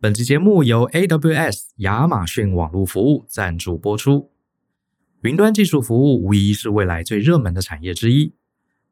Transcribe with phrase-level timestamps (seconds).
[0.00, 4.30] 本期节目由 AWS 亚马逊网络服务赞助播出。
[5.22, 8.32] 云端技术服务无疑是未来最热门的产业之一。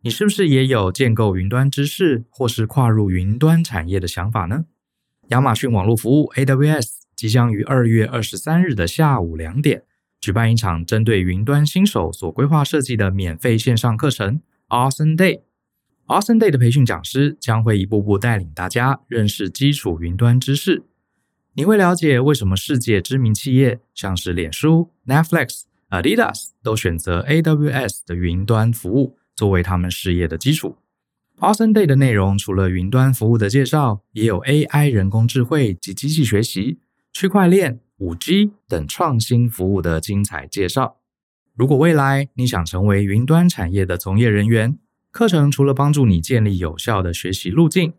[0.01, 4.65] 你是不是也有建构云端知识，或是跨入云端产业的想法呢？
[5.29, 9.85] 亚马逊网络服务 AWS 即将于二月二十三日的下午两点，
[10.21, 15.43] 举办一场针对云端新手所规划设计的免费线上课程 Awesome Day。
[16.09, 20.83] Awesome Day 的培训讲师将会一步步带领大家认识基础云端知识。
[21.59, 30.77] 你会了解为什么世界知名企业像是脸书、Netflix、Adidas 都选择 AWS 的云端服务作为他们事业的基础。
[31.39, 36.79] Awesome Day 的内容除了云端服务的介绍，也有 AI 人工智慧及机器学习、
[37.11, 40.99] 区块链、5G 等创新服务的精彩介绍。
[41.55, 44.79] 如果未来你想成为云端产业的从业人员，
[45.11, 47.95] 课程除了帮助你建立有效的学习路径。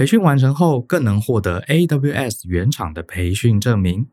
[0.00, 4.08] 培训完成后，更能获得 AWS 原厂的培训证明。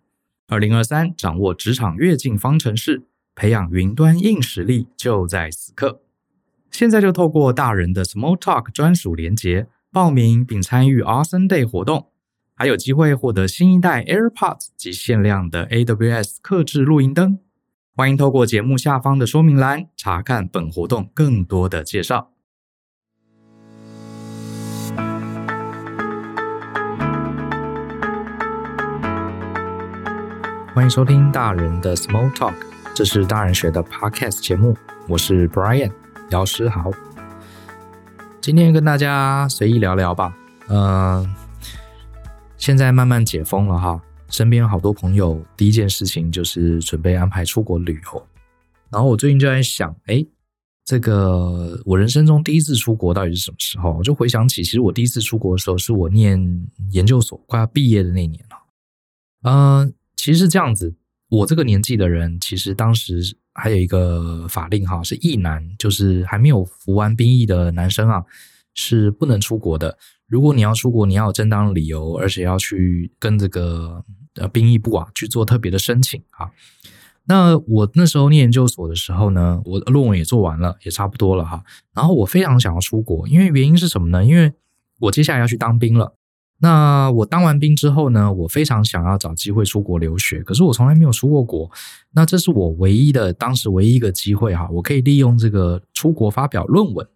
[0.49, 6.01] 二零二三，掌握职场跃进方程式，培养云端硬实力，就在此刻。
[6.71, 12.07] 现在就透过大人的 Small Talk 专属连结报名并参与 Awesome Day 活动，
[12.53, 17.39] 还有机会获得新一代 AirPods 及限量的 AWS 客制录音灯。
[17.95, 22.33] 欢迎透过节目下方的说明栏查看本活动更多的介绍。
[30.77, 32.53] 欢迎收听大人的 Small Talk，
[32.95, 35.91] 这是大人学的 Podcast 节目，我是 Brian
[36.29, 36.91] 姚诗豪。
[38.39, 40.37] 今天跟大家随意聊聊吧。
[40.67, 41.35] 嗯、呃，
[42.57, 48.27] 现在慢慢解封了哈，身边好多朋友第一件事情就是准备安排出国旅游。
[48.91, 50.23] 然后我最近就在想，哎，
[50.85, 53.93] 这个我人生中第一次出国到底是什么时候？
[53.93, 56.39] 我就回想起，其实我第一次出国的时候是我念
[56.91, 58.57] 研究所快要毕业的那年了。
[59.41, 60.93] 嗯、其实是这样子，
[61.29, 68.25] 我这个年纪的人，其实当时还有一个法令哈，是役男，就是还没有服完兵役的男生啊，
[68.73, 69.97] 是不能出国的。
[70.27, 74.03] 如果你要出国，你要有正当理由，而且要去跟这个
[74.35, 76.51] 呃兵役部啊去做特别的申请啊。
[77.29, 81.63] 那我那时候念研究所的时候呢，我论文也做完了，也差不多了哈。
[81.93, 84.25] 然后我非常想要出国，因为原因是什么呢？
[84.25, 84.51] 因为
[84.99, 86.16] 我接下来要去当兵了。
[86.59, 91.69] 那我当完兵之后呢，我非常想要找机会出国留学，可是我从来没有出过国。
[92.11, 97.07] 那这是我唯一的，当时唯一一个机会哈，我可以利用这个出国发表论文，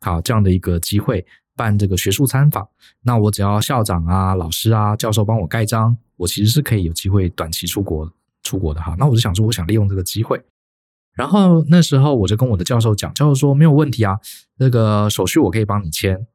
[0.00, 1.24] 好，这样的一个机会
[1.54, 2.66] 办这个学术参访。
[3.02, 8.10] 那我只要校长啊、老师啊、教授帮我盖章，我其实是可以有机会短期出国
[8.42, 8.96] 出国的哈。
[8.98, 10.42] 那我就想说，我想利用这个机会。
[11.12, 14.18] 然后那时候我就跟我的教授讲，教授说没有问题啊，
[14.58, 16.26] 那个手续我可以帮你签。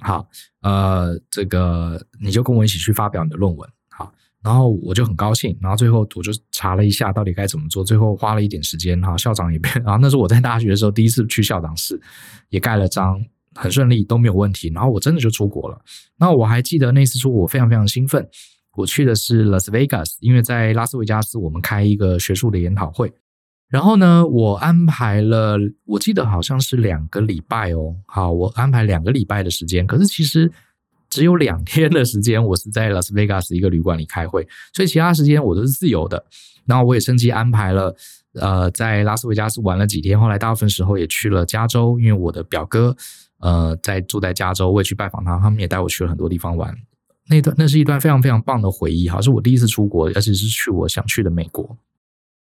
[0.00, 0.26] 好，
[0.62, 4.12] 呃，这个你就跟我一起去发表你的论文，好，
[4.42, 12.00] 然后我就很高兴，然后最后我就查了一下到底该怎么做，最后花了一点时间，哈，校长也变，然 后那是我在大学的时候第一次去校长室，
[12.50, 13.18] 也盖了章，
[13.54, 15.80] 很顺利，都没有问题，然后我真的就出国了。
[16.18, 18.28] 那我还记得那次出国我非常非常兴奋，
[18.76, 23.12] 我去的是 Las Vegas，因为在拉斯维加斯我们开一个学术的研讨会。
[23.68, 27.96] 然后呢，我安排了，我记得好像是两个礼拜哦。
[28.06, 30.50] 好，我安排两个礼拜的时间，可是其实
[31.10, 36.24] 只有两天的时间，我是在拉斯维加斯一个旅馆里开会，所以其他时间我都是自由的。
[36.66, 37.94] 然后我也趁机安排了，
[38.34, 40.18] 呃，在拉斯维加斯玩了几天。
[40.18, 42.96] 后来大部分时候也去了加州，因为我的表哥
[43.40, 46.72] 呃在住在加州，我也去拜访他，他们也带我去了很多地方玩。
[47.28, 51.76] 那段那是一段非常非常棒的回忆，好，是我第一次出国，而且是去我想去的美国。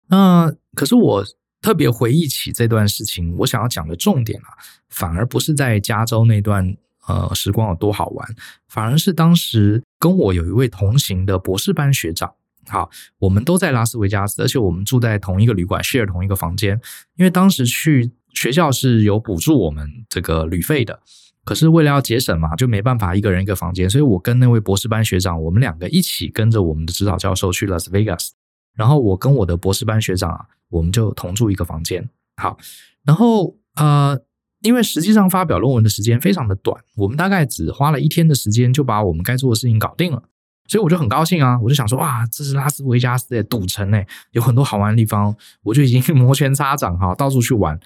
[0.08, 1.24] 那可是我
[1.62, 4.50] 特别回忆起这段事情，我想要讲的重点啊，
[4.90, 6.76] 反而不是在加州那段
[7.08, 8.28] 呃时光有多好玩，
[8.68, 12.34] 反而是当时跟我有一位同行的博士班学长，
[12.68, 12.90] 好，
[13.20, 16.80] 我们都在拉斯维加斯，而且我们住在同一个旅馆，share 同一个房间，
[17.16, 21.00] 因为当时去学校是有补助我们这个旅费的，
[21.46, 28.34] 可是为了要节省嘛，就没办法一个人一个房间，所以我跟那位博士班学长，我们两个一起跟着我们的指导教授去拉斯维加斯。
[28.76, 32.10] 然后我跟我的博士班学长啊，我们就同住一个房间。
[32.38, 32.58] 好，
[33.04, 34.20] 然后呃，
[34.62, 40.24] 因为实际上发表论文的时间非常的短，我们大概只花了一天的时间就把我们该做的事情搞定了，
[40.68, 47.80] 所以我就很高兴啊，我就想说哇，这是拉斯维加斯的赌城哎，有很多好玩的地方，我就已经 摩拳擦掌哈，到处去玩。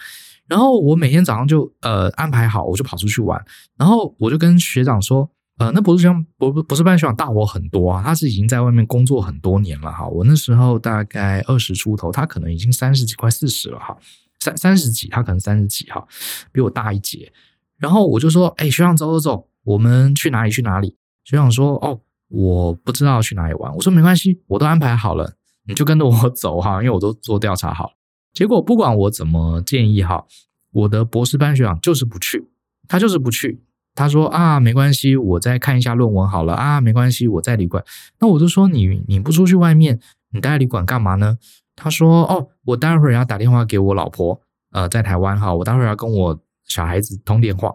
[0.47, 3.43] 然后我每天早上就呃安排好，我就跑出去玩，
[3.77, 5.29] 然后我就跟学长说。
[5.57, 10.05] 呃，那博士生博博士班学长大我很多啊，他是已经在外面工作很多年了哈。
[10.05, 13.97] 我那时候大概二十出头，他可能已经三十几，快四十了哈，
[14.39, 16.05] 三三十几，他可能三十几哈，
[16.51, 17.31] 比我大一截。
[17.77, 20.97] 然后我就说，哎，学长走走走，我们去哪里去哪里？
[21.23, 23.73] 学长说，哦，我不知道去哪里玩。
[23.75, 25.35] 我说没关系，我都安排好了，
[25.67, 27.93] 你就跟着我走哈，因为我都做调查好。
[28.33, 30.25] 结果不管我怎么建议哈，
[30.71, 32.45] 我的博士班学长就是不去，
[32.89, 33.61] 他就是不去。
[33.95, 37.83] 他说啊，没关系，我再看一下论文好了啊，没关系，我在旅馆。
[38.19, 39.99] 那我就说你你不出去外面，
[40.31, 41.37] 你待在旅馆干嘛呢？
[41.77, 47.73] 他说哦，我待会儿要打电话给我老婆，呃，在台湾哈，我待会儿要跟我小孩子通电话。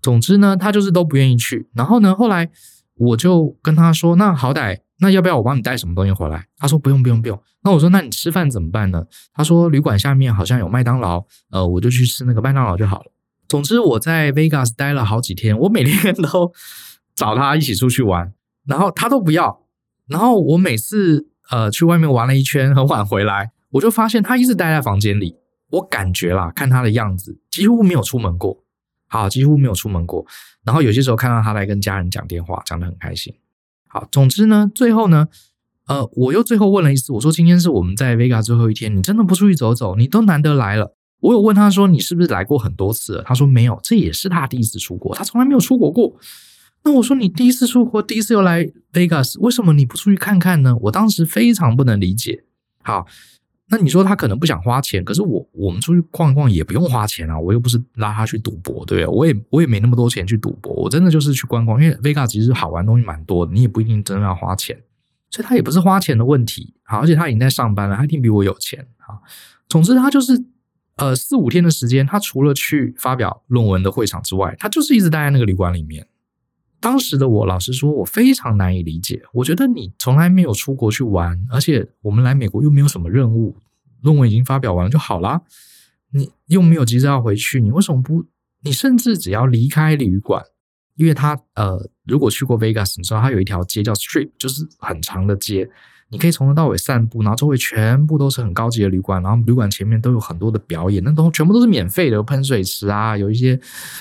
[0.00, 1.68] 总之呢，他就是都不愿意去。
[1.74, 2.48] 然后呢，后来
[2.94, 6.46] 我就跟他说，那好歹那要不要我帮你带什么东西回来？
[6.56, 7.40] 他说不用不用不用。
[7.62, 9.04] 那我说那你吃饭怎么办呢？
[9.34, 13.10] 他说旅馆下面好像有麦当劳，呃，我就去吃那个麦当劳就好了。
[13.48, 16.52] 总之我在 Vegas 待了好几天，我每天 都
[17.14, 18.32] 找他一起出去玩，
[18.66, 19.64] 然后他都不要。
[20.06, 25.36] 然后我每次呃去外面玩了一圈， 很晚回来，我就发现他一直待在房间里。
[25.70, 28.62] 我感觉啦，看他的样子，几乎没有出门过。
[29.06, 30.26] 好，几乎没有出门过。
[30.64, 33.34] 然后有些时候看到他来跟家人讲电话，讲得很开心。
[33.86, 35.28] 好，总之呢，最后呢，
[35.86, 39.96] 呃，我又最后问了一次，我说今天是我们在 Vega 最后一天，你真的不出去走走？
[39.96, 40.97] 你都难得来了。
[41.20, 43.22] 我有问他说，你是不是来过很多次？
[43.26, 46.14] 他说没有，这也是他第一次出国，他从来没有出国过。
[46.84, 50.76] 那我说你第一次出国，第一次又来 Vegas，为什么你不出去看看呢？
[50.82, 52.44] 我当时非常不能理解。
[52.82, 53.06] 好。
[53.70, 59.06] 那你说他可能不想花钱，可是我我们出去逛一逛也不用花钱啊，我又不是拉他去赌博，对不对？
[59.06, 64.74] 我也我也没那么多钱去赌博，我真的就是去观光，因为 Vegas 其实好玩东西蛮多的，你也不一定真的要花钱，
[65.30, 66.72] 所以他也不是花钱的问题。
[66.84, 68.86] 好，而且他已经在上班了，他一定比我有钱。
[68.96, 69.20] 好，
[69.68, 70.42] 总之他就是
[70.98, 76.06] 呃四五天的时间，他除了去发表论文的会场之外，他就是一直待在那个旅馆里面。
[76.80, 79.20] 当时的我，老实说，我非常难以理解。
[79.32, 83.56] 我觉得你从来没有出国去玩，而且我们来美国又没有什么任务，
[84.02, 85.42] 论文已经发表完就好啦。
[86.12, 88.24] 你又没有急着要回去，你为什么不？
[88.62, 90.42] 你甚至只要离开旅馆，
[90.94, 95.68] 因为他呃，如果去过 Vegas，你知道它有一条街叫 Strip，就是很长的街。
[96.10, 103.60] 你可以从头到尾散步，然后周围全部都是很高级的旅馆，然后旅馆前面都有很多的表演，那都全部都是免费的，喷水池啊，有一些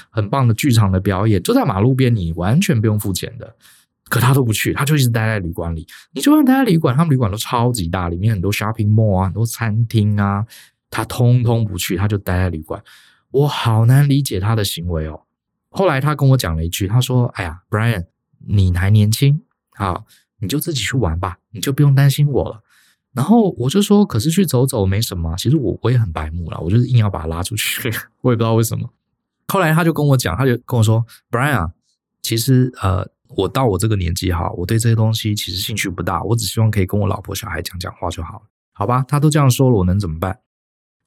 [0.10, 3.56] 很棒的剧场的表演，就在马路边，你完全不用付钱的。
[4.10, 5.86] 可他都不去，他就一直待在旅馆里。
[6.14, 10.46] 你就算待在旅馆，他们旅馆都超级大，里面很多 shopping mall 啊，很多餐厅啊，
[10.90, 12.82] 他通通不去，他就待在旅馆。
[13.32, 15.24] 我好难理解他的行为哦。
[15.72, 18.06] 后来他跟我讲了一句，他说：“哎呀，Brian，
[18.48, 20.06] 你还年轻啊。”
[20.40, 22.62] 你就自己去玩吧，你就不用担心我了。
[23.14, 25.36] 然后我就说，可是去走走没什么。
[25.38, 27.90] 其实我我也很白目了，我就是硬要把他拉出去，
[28.22, 28.88] 我也不知道为什么。
[29.48, 31.72] 后来他就跟我讲，他就跟我说，Brian，
[32.22, 39.04] 其实呃，我到我这个年纪哈，我对这些东西其实兴趣不大，我只希望可以跟我老婆小孩讲讲话就好了，好吧？
[39.08, 40.40] 他都这样说了，我能怎么办？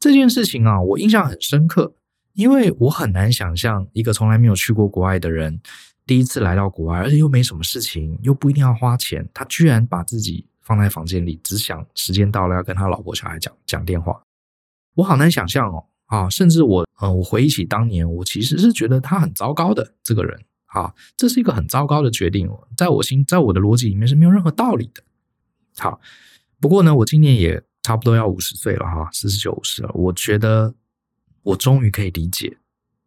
[0.00, 1.94] 这件事情啊，我印象很深刻，
[2.34, 5.60] 因为我很难想象一个从来没有去过国外的人。
[6.06, 14.20] 第一次来到国外，而且又没什么事情，又不一定要花钱，他居然把自己放在房间里，只想时间到了要跟他老婆小孩讲讲电话。
[14.94, 20.36] 我好难想象哦，啊，甚至我，呃，我回忆起当年，我其实是觉得他很糟糕的这个人，
[20.66, 25.02] 啊，这是一个很糟糕的决定，在我心，在我的逻辑里面是没有任何道理的。
[25.78, 26.00] 好，
[26.58, 30.74] 不过呢，我今年也差不多要五十岁了哈，四十九、五十了，我觉得
[31.42, 32.56] 我终于可以理解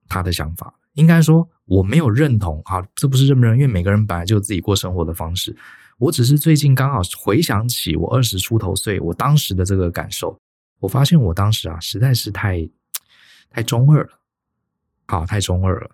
[0.07, 0.73] 他的想法。
[0.93, 5.55] 应该说我没有认同啊，这不是认不认，因为每个人本来就有自己过生活的方式。
[5.97, 10.37] 我只是最近刚好回想起我二十出头岁，我当时的这个感受，
[10.79, 12.69] 我发现我当时啊实在是太
[13.49, 14.19] 太中二了，
[15.07, 15.89] 好，太中二了。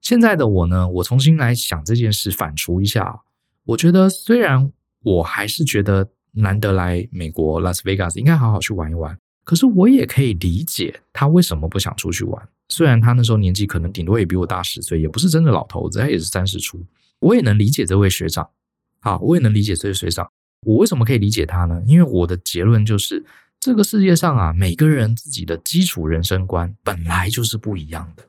[0.00, 3.20] 现在的我呢，我重新来想这件事，反刍一下，
[3.64, 4.70] 我觉得虽然
[5.02, 9.18] 我还是觉得难得来美国拉斯维加斯，应该好好去玩一玩。
[9.48, 12.48] 可是我也可以理解他为什么不想出去玩。
[12.68, 16.84] 虽然他那时候年纪可能顶多也比我大十岁，也不是真的老头子，他也是三十出。
[17.20, 18.46] 我也能理解这位学长，
[19.00, 20.30] 好，我也能理解这位学长。
[20.66, 21.82] 我为什么可以理解他呢？
[21.86, 23.24] 因为我的结论就是，
[23.58, 28.24] 这个世界上啊，每个人自己的基础人生观本来就是不一样的。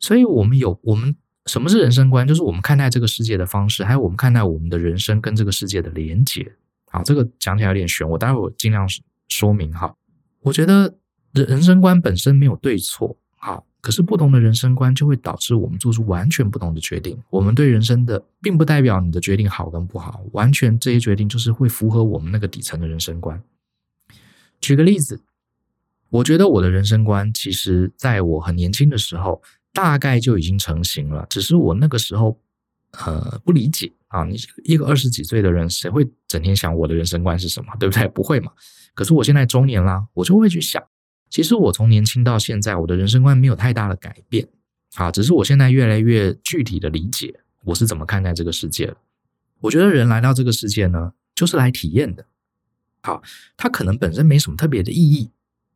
[0.00, 1.14] 所以，我们有我们
[1.44, 2.26] 什么是人生观？
[2.26, 6.50] 就是我们看待这个世界的方式，还有我们看待我们的人生跟这个世界的连结。
[6.90, 8.88] 好，这个讲起来有点玄，我待会儿尽量
[9.28, 9.94] 说明哈。
[10.42, 10.94] 我觉得
[11.32, 17.16] 人人生观本身没有对错，好，可是不同的人生观就会导致我们做出完全不同的决定。
[17.30, 23.42] 我们对人生的，并不代表你的决定好跟不好，完全这些决定就是会符合我们那个底层的人生观。
[24.60, 25.20] 举个例子，
[26.10, 32.38] 我觉得我的人生观其实在我很年轻的时候大概就已经成型了，只是我那个时候
[32.98, 34.24] 呃不理解啊。
[34.24, 37.72] 你一个二十几岁的人，谁会整天想我的人生观是什么？
[37.80, 38.06] 对不对？
[38.08, 38.52] 不会嘛。
[38.94, 40.82] 可是我现在中年啦，我就会去想，
[41.30, 44.46] 其实我从年轻到现在，我的人生观没有太大的改变，
[44.94, 48.96] 啊，只是我现在越来越具体的理解我是怎么看待这个世界了。
[49.60, 52.26] 我觉得人来到这个世界呢，就是来体验的。
[53.02, 53.22] 好，
[53.56, 55.30] 他可能本身没什么特别的意义，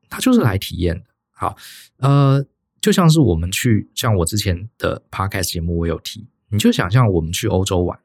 [0.08, 1.04] 他就是来体验的。
[1.30, 1.56] 好，
[1.98, 2.44] 呃，
[2.80, 7.98] 就像是我们去，像我之前的 podcast 节目，我有提，你就想象我们去欧洲玩，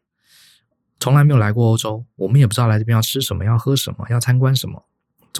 [1.00, 4.86] 从来没有来过欧洲，我们也不知道来这边要吃什么，要喝什么，要参观什么。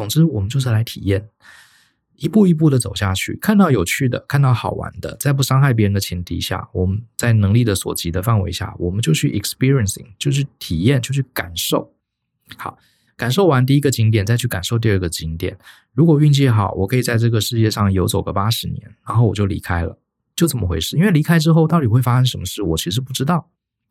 [0.02, 1.30] 总之，我们就是来体验，
[2.16, 11.94] 一步一步的走下去，看到有趣的，看到好玩的，在不伤害别人的前提下，我们在能力的所及的范围下，我们就去 experiencing，就去体验，就去感受。
[12.58, 12.80] 好，
[13.16, 15.56] 感受完第一个景点，再去感受第二个景点。
[15.94, 19.96] 如果运气好，我可以在这个世界上游走个八十年，然后我就离开了，
[20.36, 20.98] 就这么回事。
[20.98, 23.48] 因为离开之后到底会发生什么事，我其实不知道。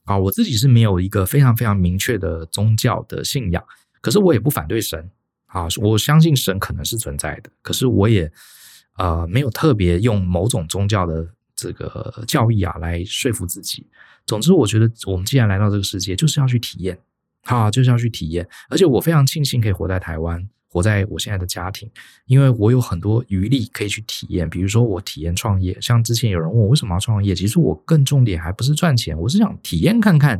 [0.06, 3.62] 啊，我自己是没有一个非常非常明确的宗教的信仰，
[4.00, 5.08] 可是我也不反对神。
[5.52, 8.30] 啊，我相信神可能是存在的，可是我也
[8.96, 11.26] 呃没有特别用某种宗教的
[11.56, 13.86] 这个教义啊来说服自己。
[14.26, 16.96] 总之，我觉得我们既然来到这个世界，就是要去体验，
[17.42, 18.48] 好，就是要去体验。
[18.68, 21.90] 而且我非常庆幸可以活在台湾，活在我现在的家庭，
[22.26, 24.48] 因为我有很多余力可以去体验。
[24.48, 30.38] 比如说，我体验创业，像之前有人问我为什么要创业，其实我更重点还不是赚钱，我是想体验看看，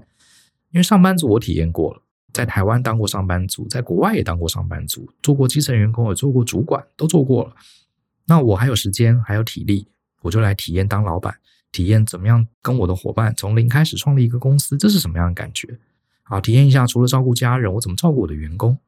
[0.71, 2.01] 因为上班族我体验过了。
[2.33, 7.55] 在台湾当过上班族，在国外也当过上班族，做过基层员工，也做过主管，都做过了。
[8.27, 9.89] 那我还有时间，还有体力，
[10.23, 11.35] 我就来体验当老板，
[11.73, 15.79] 体验怎么样跟我的伙伴从零开始创立一个公司，这是什么样的感觉？
[16.23, 18.79] 好，体验一下，除了照顾家人，我怎么照顾我的员工？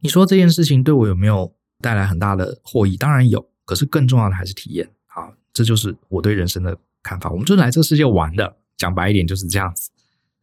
[0.00, 2.96] 你说这件事情对我有没有带来很大的获益？
[2.96, 4.90] 当然有，可是更重要的还是体验。
[5.06, 7.30] 好，这就是我对人生的看法。
[7.30, 9.90] 我们就是来这世界玩的，讲白一点就是这样子。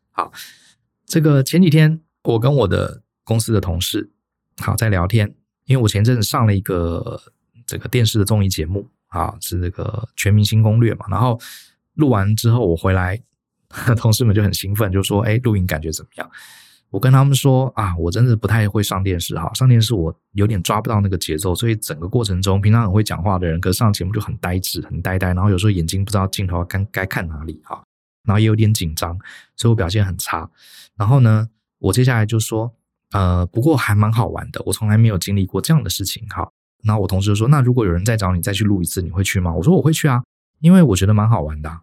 [0.09, 0.31] 好，
[1.05, 2.01] 这个前几天。
[2.23, 4.09] 我跟我的公司的同事
[4.61, 5.33] 好在聊天，
[5.65, 7.21] 因为我前阵子上了一个
[7.65, 11.05] 这个电视的综艺节目啊，是这个《全明星攻略》嘛。
[11.09, 11.39] 然后
[11.95, 13.21] 录完之后，我回来，
[13.97, 16.31] 同事们就很兴奋，就说：“哎，录影感觉怎么样？”
[16.89, 27.83] 我跟他们说：“啊，我真的不太会上电视哈，上电视我有点抓不到那个节奏，所以整个过程中，平常很会讲话的人，可上节目就很呆滞、很呆呆，然后有时候眼睛不知道镜头该该看哪里哈，
[28.25, 29.17] 然后也有点紧张，
[29.55, 30.47] 所以我表现很差。
[30.95, 31.49] 然后呢，
[31.83, 32.73] 我接下来就说，
[33.11, 36.25] 呃，不过还蛮好玩的，我从来没有经历过这样的事情。
[36.29, 39.53] 好，那我同事就说，那如果有人再找你再去录一次，你会去吗？
[39.53, 40.23] 我说我会去啊，
[40.61, 41.81] 因为我觉得蛮好玩的。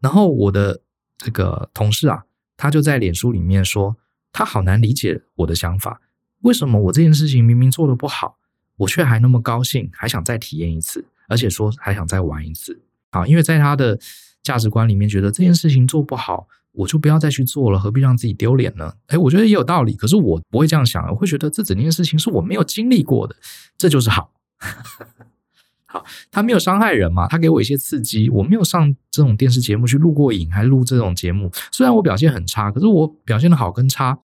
[0.00, 0.82] 然后我的
[1.16, 2.24] 这个同事啊，
[2.56, 3.96] 他就在脸书里面说，
[4.30, 6.00] 他好难理解我的想法，
[6.42, 8.38] 为什么我这件事情明明做得不好，
[8.76, 12.80] 我却还那么高兴，还想再体验一次，而且说还想再玩一次。
[13.10, 13.98] 好，因为在他的
[14.44, 16.46] 价值观里面，觉得这件事情做不好。
[16.78, 18.94] 我就不要再去做了，何必让自己丢脸呢？
[19.08, 23.34] 诶，我觉得也有道理，可是我不会这样想，我会觉得这整件事情是我没有经历过的，
[23.76, 24.30] 这就是好。
[25.90, 28.28] 好，他没有伤害人嘛，他给我一些刺激。
[28.30, 34.18] 我没有上这种电视节目去录过影，还录这种节目，虽然我表现很差，可是我表现的好跟差，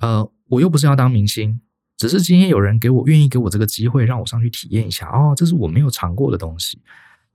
[0.00, 1.60] 呃，我又不是要当明星，
[1.98, 5.06] 只是今天有人给我愿意给我这个机会，让我上去体验一下。
[5.08, 6.80] 哦，这是我没有尝过的东西。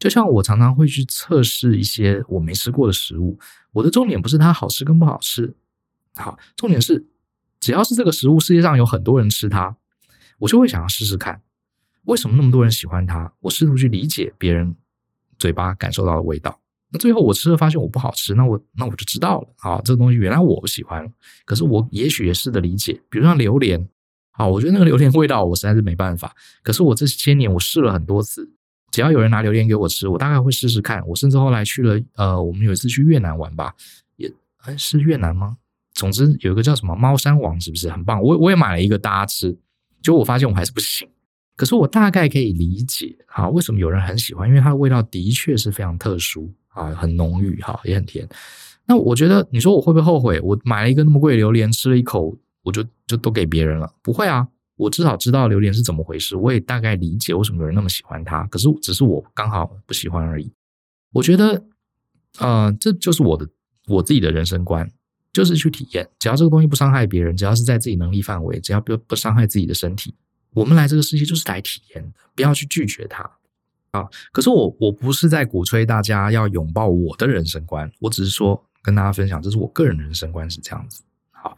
[0.02, 3.38] 就像我常常会去测试一些我没吃过的食物，
[3.72, 5.56] 我的重点不是它好吃跟不好吃，
[6.16, 7.06] 好，重点是
[7.60, 9.76] 只要是这个食物，世界上有很多人吃它，
[10.40, 11.44] 我就会想要试试看，
[12.06, 13.32] 为什么那么多人喜欢它？
[13.42, 14.76] 我试图去理解别人
[15.38, 16.60] 嘴巴感受到的味道。
[16.90, 21.08] 那最后我吃了发现我不好吃，那我那我就知道了，啊，这个东西原来我不喜欢。
[21.46, 23.88] 可是我也许也试着理解，比如像榴莲，
[24.32, 26.36] 啊，我觉得那个榴莲味道我实在是没办法。
[26.64, 28.52] 可是我这些年我试了很多次。
[28.92, 31.02] 只要有人拿榴莲给我吃，我大概会试试看。
[31.08, 33.74] 我甚至后来去了，呃，我们有一次去越南玩吧，
[34.18, 34.32] 也，
[34.64, 35.58] 哎，是越南吗？
[35.94, 38.22] 总之有一个叫什么猫山王，是不是很棒？
[38.22, 39.52] 我我也买了一个大家吃，
[40.02, 41.08] 结果我发现我还是不行。
[41.56, 44.48] 可是我大概可以理解，哈，为什么有人很喜欢？
[44.48, 48.28] 因为它的味道的确是非常特殊啊，很浓郁，哈，也很甜。
[48.86, 50.40] 那我觉得，你说我会不会后悔？
[50.42, 53.94] 我买了一个那么贵的榴莲，吃了一口，我就就都给别人了？
[54.02, 54.48] 不会啊。
[54.82, 58.44] 我至少知道榴莲是怎么回事，我也大概理解为什么有人那么喜欢它。
[58.48, 60.52] 可是只是我刚好不喜欢而已。
[61.14, 61.64] 我觉得，
[62.40, 63.48] 呃，这就是我的
[63.88, 64.92] 我自己的人生观，
[65.32, 66.10] 就是去体验。
[66.18, 70.16] 只要这个东西不伤害别人，只要是在自己能力范围，只要不不伤害自己的身体，
[70.52, 73.22] 我们来这个世界就是来体验的，不要去拒绝它。
[73.92, 81.04] 啊，可是我我不是在鼓吹大家要拥抱我的人生观，我只是说跟大家分享，这是我个人人生观是这样子。
[81.30, 81.56] 好，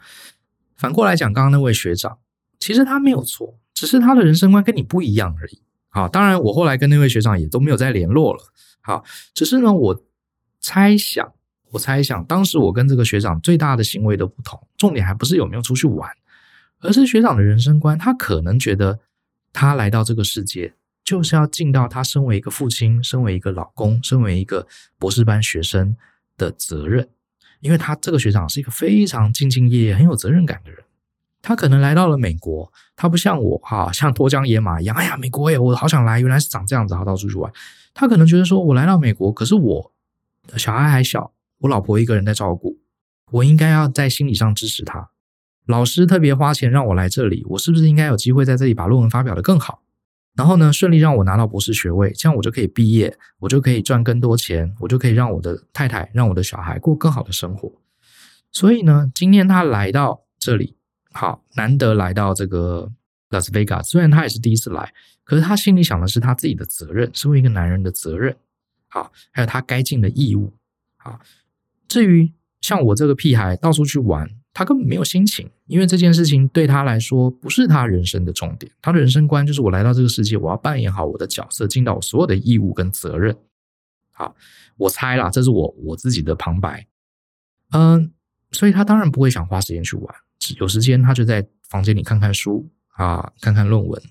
[0.76, 2.18] 反过来讲，刚刚那位学长。
[2.64, 5.62] 其实他没有错，只是他的人生观跟你不一样而已。
[5.90, 8.40] 好，当然我后来跟那位学长也都没有再联络了。
[8.80, 9.04] 好，
[9.34, 10.04] 只是呢，我
[10.62, 11.34] 猜想，
[11.72, 16.10] 我猜想，当时我跟这个学长最大的行为的不同，重点还不是有没有出去玩，
[16.80, 17.98] 而是学长的人生观。
[17.98, 18.98] 他可能觉得
[19.52, 24.66] 他来到这个世界，就是要尽到他身为一个父亲、身为一个老公、身为一个
[24.98, 25.98] 博士班学生
[26.38, 27.10] 的责任。
[27.60, 30.82] 因为他这个学长是一个非常兢兢业业、很有责任感的人。
[31.44, 34.96] 他可能来到了美国，他不像我哈，像脱缰野马一样。
[34.96, 37.52] 哎呀，美国耶，我好想来，原来是长这样子，好到处去玩。
[37.94, 39.92] 他可能觉得说，我来到美国，可是我
[40.56, 42.80] 小孩还小，我老婆一个人在照顾，
[43.32, 45.10] 我应该要在心理上支持他。
[45.66, 49.82] 老师特别花钱让我来这里，我是不是应该有机会在这里把论文发表得更好？
[50.36, 57.72] 然后呢，顺利让我拿到博士学位，这样我就可以毕业，我就可以赚更多钱，我就可以让我的太太、让我的小孩过更好的生活。
[58.52, 60.76] 所以呢，今天他来到这里，
[61.14, 62.92] 好，难得来到这个
[63.30, 64.94] 拉斯维加斯，虽然他也是第一次来，
[65.24, 68.36] 可是他心里想的是他自己的责任，身为一个男人的责任，
[68.88, 70.52] 好，还有他该尽的义务，
[70.98, 71.20] 好。
[71.88, 74.30] 至于像我这个屁孩到处去玩。
[74.56, 78.72] 他根本没有心情，因为这件事情对他来说不是他人生的重点。
[78.84, 83.36] 他的人生观就是我来到这个世界，我要扮演好我的角色，尽到我所有的义务跟责任。
[84.12, 84.36] 好，
[84.78, 86.86] 我猜啦，这是我我自己的旁白。
[87.72, 88.12] 嗯，
[88.52, 90.16] 所以他当然不会想花时间去玩，
[90.60, 94.02] 有时间他就在房间里看看书啊，看看论文。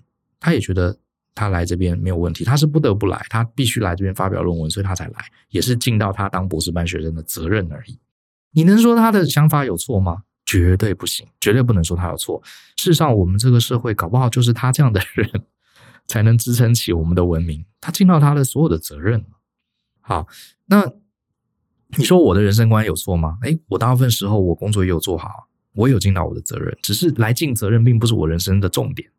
[0.40, 0.98] 他也觉得
[1.34, 7.98] 他来这边没有问题，他是不得不来，他必须来这边发表论文，所以他才来，也是尽到他当博士班学生的责任而已。
[8.52, 10.24] 你能说他的想法有错吗？
[10.44, 12.42] 绝对不行，绝对不能说他有错。
[12.76, 15.30] 事实上，我们这个社会搞不好就是他这样的人，
[16.06, 17.64] 才能支撑起我们的文明。
[17.80, 19.24] 他尽到他的所有的责任。
[20.00, 20.26] 好，
[20.66, 20.92] 那
[21.96, 23.38] 你说我的人生观有错吗？
[23.42, 26.76] 诶，我大部分时候我工作也有做好，我有尽到我的责任。
[26.82, 29.10] 只是来尽责任，并不是我人生的重点，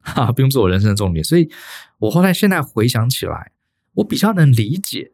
[0.00, 1.24] 哈，并不是我人生的重点。
[1.24, 1.50] 所以，
[1.98, 3.52] 我后来现在回想起来，
[3.94, 5.12] 我比较能理解。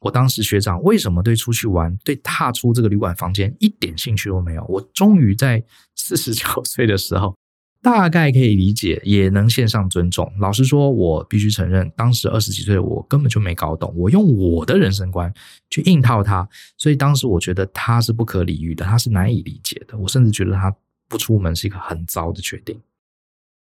[0.00, 4.64] 我当时学长为什么对出去玩、对踏出这个旅馆房间一点兴趣都没有？
[4.68, 5.64] 我终于在
[5.96, 7.36] 四十九岁的时候，
[7.80, 10.32] 大概可以理解，也能献上尊重。
[10.38, 13.92] 老实说，我必须承认，当时二十几岁我根本就没搞懂。
[13.96, 15.32] 我用我的人生观
[15.70, 19.96] 去硬套他，所以当时我觉得他是不可理喻的，他是难以理解的。
[19.96, 20.74] 我甚至觉得他
[21.08, 22.78] 不出门是一个很糟的决定。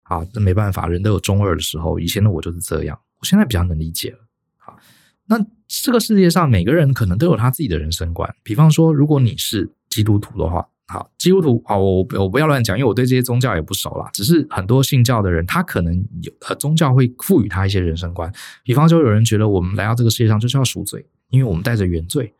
[0.04, 2.00] 好，那没办法，人都有中二的时候。
[2.00, 4.20] 以前的我就是这样，我现在比较能理解了。
[4.58, 4.78] 好，
[5.26, 5.46] 那。
[5.68, 8.32] 这个世界上每个人可能都有他自己的人生观。
[8.44, 14.10] 比方说，如果你是基督徒的话，好，基督徒，好，我我不要乱讲，因为我对这些宗教也不熟啦。
[14.14, 18.32] 只是很多信教的人，他可能有呃宗教会赋予他一些人生观。
[18.64, 22.34] 比方说，有人觉得我们来到这个世界上就是要赎罪，因为我们带着原罪，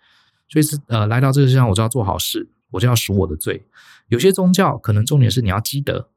[0.48, 3.66] 所以是呃来到这个世界上，我就要做好事，我就要赎我的罪。
[4.10, 6.10] 有些宗教可能重点是你要积德，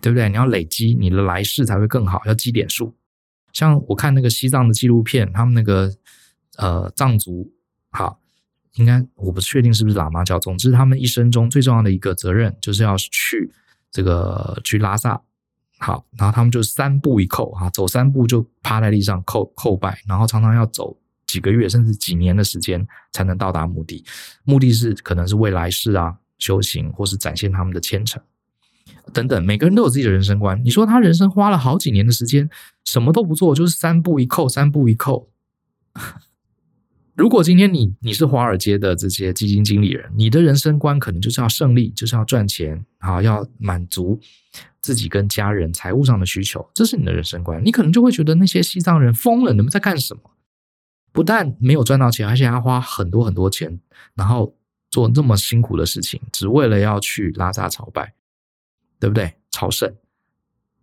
[0.00, 0.28] 对不对？
[0.28, 2.94] 你要累积你的来世才会更好，要积点数。
[3.52, 5.92] 像我看那个西藏的纪录片，他们那个。
[6.58, 7.52] 呃，藏族
[7.90, 8.18] 好，
[8.76, 10.38] 应该我不确定是不是喇嘛教。
[10.38, 13.52] 总之，他们一生中最重要的一个责任就是要去
[13.90, 15.20] 这个去拉萨。
[15.78, 24.02] 好，然后他们就三步一叩啊，走三步就趴在地上叩叩拜，然后常常要走几个月甚至几年的时间才能到达目的。
[24.44, 28.22] 目的是可能是为来世啊修行，或是展现他们的虔诚
[29.12, 29.44] 等等。
[29.44, 30.58] 每个人都有自己的人生观。
[30.64, 32.48] 你说他人生花了好几年的时间，
[32.84, 35.26] 什么都不做，就是三步一叩，三步一叩。
[37.16, 44.20] 如果今天你你是华尔街的这些基金经理人，你的人生观可能就是要胜利，就是要赚钱，啊，要满足
[44.82, 47.64] 自己跟家人财务上的需求，这是你的人生观。
[47.64, 50.30] 你可能就会觉得那些西藏人疯了，你们在干什么？
[51.10, 53.80] 不但没有赚到钱，而且还花很多很多钱，
[54.14, 54.54] 然后
[54.90, 58.12] 做那么辛苦的事情，只为了要去拉萨朝拜，
[59.00, 59.32] 对不对？
[59.50, 59.90] 朝圣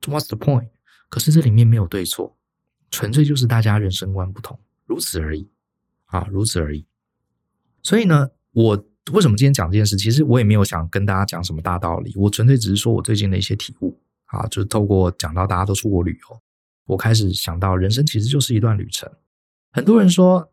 [0.01, 0.69] ，What's the point？
[1.09, 2.35] 可是这里面没有对错，
[2.89, 5.47] 纯粹就是大家人生观不同，如此而已。
[6.13, 6.85] 啊，如此而已。
[7.81, 9.97] 所以呢，我为什么今天讲这件事？
[9.97, 13.99] 其实我也没有想跟大家讲什么大道理，我纯粹只是说我最近的一些体悟。
[14.27, 16.41] 啊，就是透过讲到大家都出国旅游，
[16.87, 19.07] 我开始想到人生其实就是一段旅程。
[19.71, 20.51] 很多人说，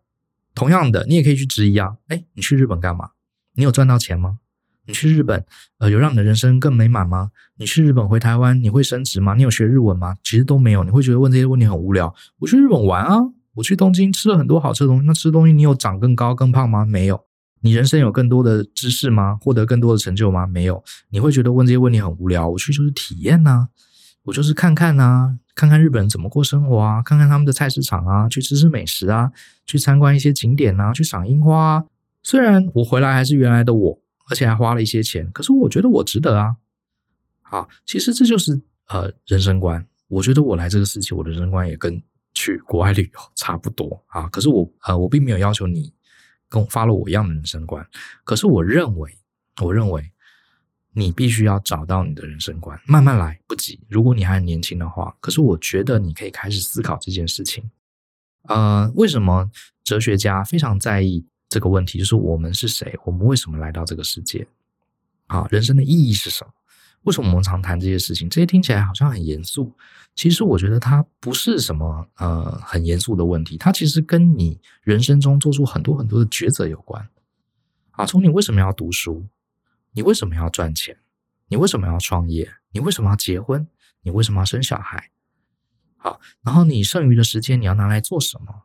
[0.55, 1.97] 同样的，你也可以去质疑啊。
[2.09, 3.13] 哎，你去日本干嘛？
[3.55, 4.39] 你有赚到钱吗？
[4.85, 5.47] 你去日本，
[5.79, 7.31] 呃，有让你的人生更美满吗？
[7.57, 9.35] 你去日本回台湾，你会升职吗？
[9.35, 10.17] 你有学日文吗？
[10.23, 10.85] 其实都没有。
[10.85, 12.15] 你会觉得问这些问题很无聊。
[12.39, 13.19] 我去日本玩啊。
[13.55, 16.85] 我去东京吃了很多好吃的东西，那吃东西你有长更高更胖吗？
[16.85, 17.25] 没有。
[17.63, 19.39] 你人生有更多的知识吗？
[19.43, 20.47] 获得更多的成就吗？
[20.47, 20.83] 没有。
[21.11, 22.49] 你会觉得问这些问题很无聊。
[22.49, 23.69] 我去就是体验呐，
[24.23, 29.31] 我就是看看呐，看看日本人怎么过生活啊，看看他们的菜市场啊，去吃吃美食啊，
[29.67, 31.85] 去参观一些景点啊，去赏樱花啊。
[32.23, 33.99] 虽然我回来还是原来的我，
[34.31, 36.57] 而且还花了一些钱，可是我觉得我值得啊。
[37.43, 38.59] 好，其实这就是
[38.89, 39.87] 呃人生观。
[40.09, 42.03] 我觉得我来这个世界，我的人生观也跟。
[42.41, 45.93] 去国外旅游差不多啊，可是我呃，我并没有要求你
[46.49, 47.87] 跟我 follow 我一样的人生观。
[48.25, 49.15] 可是我认为，
[49.63, 50.11] 我认为
[50.93, 53.79] 你必须要找到你的人生观，慢慢来，不急。
[53.89, 57.71] 如果你还很年轻的话，可是我觉得你可以开始思考这件事情。
[58.45, 59.51] 呃，为什么
[59.85, 62.99] 哲学家非常在意这个问题，就是我们是谁？
[63.05, 64.47] 我们为什么来到这个世界？
[65.27, 66.53] 啊，人生的意义是什么？
[67.05, 68.29] 为什么我们常谈这些事情？
[68.29, 69.73] 这些听起来好像很严肃，
[70.15, 77.09] 其实我觉得它不是什么呃很严肃的问题，它其实跟你人生中做出很多很多的抉择有关。
[77.93, 79.27] 啊，从你为什么要读书？
[79.93, 80.99] 你为什么要赚钱？
[81.49, 82.51] 你为什么要创业？
[82.73, 83.67] 你为什么要结婚？
[84.03, 85.11] 你为什么要生小孩？
[85.97, 88.63] 好，然后你剩余的时间你要拿来做什么？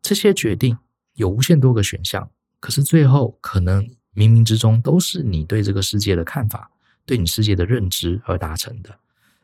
[0.00, 0.78] 这些决定
[1.14, 2.30] 有无限多个选项，
[2.60, 3.82] 可是最后可能
[4.14, 6.70] 冥冥之中都是你对这个世界的看法。
[7.04, 8.98] 对你世界的认知而达成的，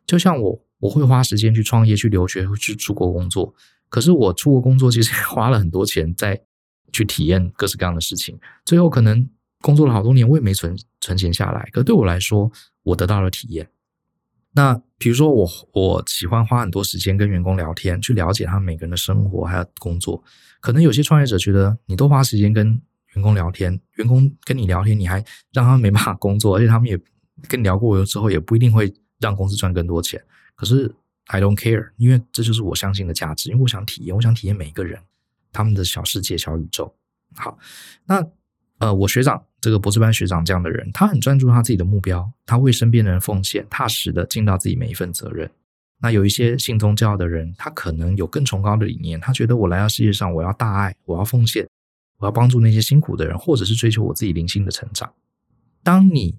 [0.06, 3.52] 就像我，我会花时间去创业、去留学、去出国工作。
[3.88, 6.40] 可是我出国工作，其实花了很多钱在
[6.92, 8.38] 去体验各式各样的事情。
[8.64, 9.28] 最后可能
[9.60, 11.68] 工作了好多年，我也没存存钱下来。
[11.72, 12.50] 可对我来说，
[12.84, 13.68] 我得到了体验。
[14.52, 20.22] 那比如说我，我我喜欢花很多时间跟员工聊天，去了解他们每个人的生活还有工作。
[20.60, 22.80] 可能有些创业者觉得，你都花时间跟
[23.14, 26.98] 员工聊天，员工跟你聊天，你还让他们没办法工作，而且他们也。
[27.46, 30.22] 跟你聊过之后，也不一定会让公司赚更多钱。
[30.54, 30.92] 可是
[31.26, 33.50] I don't care，因为这就是我相信的价值。
[33.50, 34.98] 因为我想体验，我想体验每一个人
[35.52, 36.92] 他们的小世界、小宇宙。
[37.34, 37.58] 好，
[38.06, 38.26] 那
[38.78, 45.50] 呃，我学长这个博士班学长这样的人，他很专注他自己的目标，他为身边的人奉献，踏实的尽到自己每一份责任。
[46.00, 51.68] 那有一些信宗教的人，他可能有更崇高的理念，他觉得我来到世界上，我要大爱，我要奉献，
[52.18, 55.12] 我要帮助那些辛苦的人，或者是追求我自己灵性的成长。
[55.82, 56.36] 当你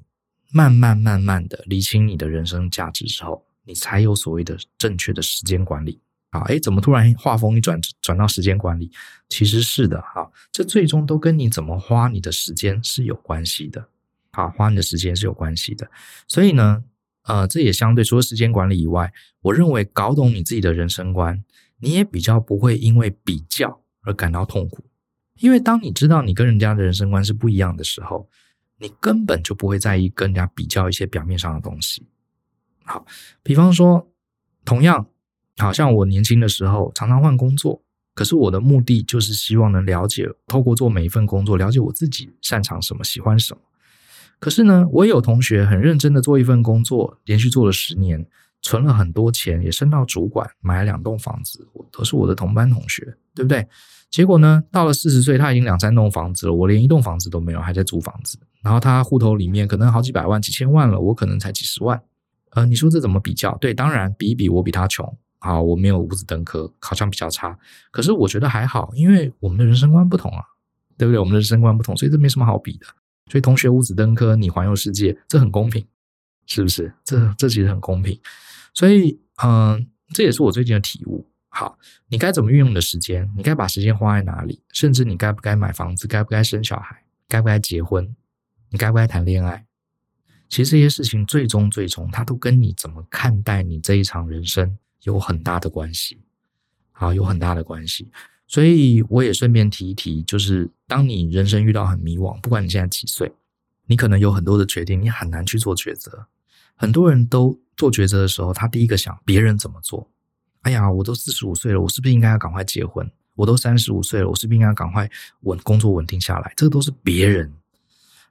[0.51, 5.99] 慢慢慢慢的理清你的人生价值之后，你才有所谓的正确的时间管理
[6.31, 6.41] 啊！
[6.45, 8.91] 诶，怎么突然画风一转转到时间管理？
[9.29, 13.87] 其实是的哈，这最终都跟你怎么花你的时间是有关系的。
[14.31, 15.89] 好，花你的时间是有关系的。
[16.27, 16.83] 所以呢，
[17.23, 21.43] 呃，这也相对除了时间管理以外，我认为搞懂你自己的人生观，
[21.79, 24.83] 你也比较不会因为比较而感到痛苦。
[25.37, 28.29] 因为当你知道你跟人家的人生观是不一样的时候，
[28.79, 32.07] 你根本就不会在意跟人家比较一些表面上的东西。
[32.85, 33.05] 好，
[33.43, 34.09] 比方说，
[34.65, 35.05] 同样，
[35.57, 37.81] 好像我年轻的时候常常换工作，
[38.15, 43.61] 可是我的目的就是希望能了解，透过做每一份工作，了解我自己擅长什么，喜欢什么。
[44.39, 48.25] 可是呢，我也有同学很认真的做一份工作，连续做了十年，
[48.61, 53.67] 存了很多钱，也升到主管，买了两栋房子，都是我的同班同学，对不对？
[54.09, 58.39] 结果呢，到了四十岁，他已经两三栋房子了，我连一栋房子都没有，还在租房子。
[58.61, 62.01] 然后他户头里面可能好几百万、几千万了，我可能才几十万。
[62.51, 63.57] 呃，你说这怎么比较？
[63.57, 65.17] 对，当然比一比，我比他穷。
[65.39, 67.57] 啊，我没有五子登科，好像比较差。
[67.91, 70.43] 可是我觉得还好，因为我们的人生观不同啊，
[70.97, 71.17] 对不对？
[71.17, 72.85] 我们的人生观不同，所以这没什么好比的。
[73.31, 75.87] 所以同学五子登科，你环游世界，这很公平，
[76.45, 76.93] 是不是？
[77.05, 78.19] 这这其实很公平。
[78.73, 81.25] 所以，嗯、呃，这也是我最近的体悟。
[81.47, 81.77] 好，
[82.09, 83.31] 你该怎么运用你的时间？
[83.37, 84.61] 你该把时间花在哪里？
[84.73, 86.05] 甚至你该不该买房子？
[86.05, 87.01] 该不该生小孩？
[87.29, 88.13] 该不该结婚？
[88.69, 89.65] 你该不该谈恋爱？
[90.47, 96.19] 其实这些事情最终最终，它都跟你怎么看待你这一场人生有很大的关系。
[96.91, 98.11] 好，有很大的关系。
[98.47, 103.31] 所以我也顺便提一提，就是当你人生遇到很迷惘，不管你现在几岁，
[103.85, 106.25] 你可能有很多的决定，你很难去做抉择。
[106.75, 110.09] 很多人都做抉择的时候，他第一个想别人怎么做。
[110.61, 113.07] 哎呀，我都四十五岁了，我是不是应该要赶快结婚？
[113.35, 115.07] 我都三十五岁了，我是不是应该赶快
[115.41, 116.51] 稳工作稳定下来？
[116.57, 117.53] 这个都是别人。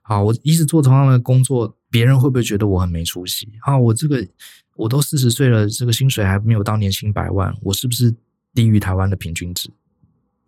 [0.09, 3.47] 好，我一直做同样的工作，别人会不会觉得我很没出息？
[3.61, 4.27] 啊，我这个
[4.75, 8.17] 我都四十岁了，这个薪水还没有到年薪百万，我是不是
[8.55, 9.71] 低于台湾的平均值？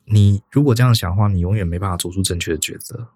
[0.06, 3.06] 你如果这样想的话，你永远没办法做出正确的抉择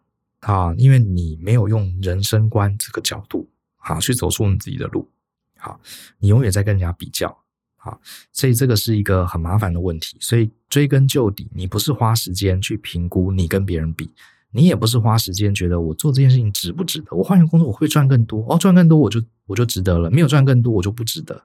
[0.41, 5.09] 啊，因为你没有用人生观这个角度啊去走出你自己的路。
[5.57, 5.81] 好，
[6.19, 7.35] 你永远在跟人家比较，
[7.79, 7.99] 好，
[8.33, 10.19] 所以这个是一个很麻烦的问题。
[10.21, 14.11] 所以追根究底，你不是花时间去评估你跟别人比。
[14.57, 21.43] 你也不是花时间觉得我做这件事情值不值得，我换一个工作我会赚更多哦，赚更多我就我就值得了，没有赚更多我就不值得。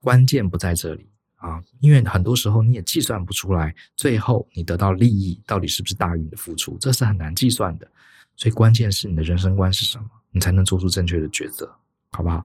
[0.00, 7.88] 关键不在这里啊，因为很多时候你也计算不出来，最后你得到利益到底是不是大于你的付出，这是很难计算的。
[8.34, 11.72] 所以关键是你的人生观是什么，你才能做出正确的抉择，
[12.10, 12.44] 好不好？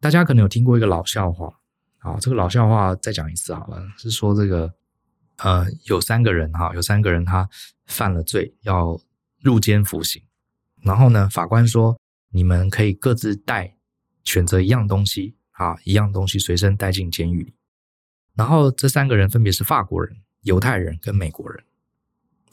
[0.00, 1.54] 大家可能有听过一个老笑话，
[1.98, 4.72] 好，这个老笑话再讲一次好了，是说这个
[5.36, 7.46] 呃有三个人哈，有三个人他
[7.84, 8.98] 犯了罪要。
[9.44, 10.22] 入监服刑，
[10.80, 13.76] 然后呢，法官说，你们可以各自带
[14.24, 17.54] 选择一样东西啊，一样东西随身带进监狱里。
[18.34, 21.62] 然后这三个人分别是法国人、犹太人跟美国人。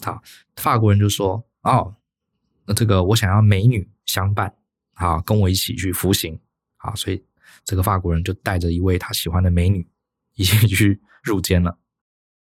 [0.02, 0.22] 好，
[0.58, 1.96] 法国人就说：“哦，
[2.66, 4.54] 那这个我想要美女相伴，
[4.94, 6.38] 好，跟我一起去服刑。”
[6.76, 7.24] 好，所以
[7.64, 9.88] 这个法国人就带着一位他喜欢的美女
[10.36, 11.78] 一起去入监了。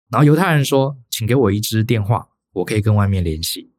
[0.08, 3.70] 然后犹太人说：“请给我一支电话，我可以跟外面联系。”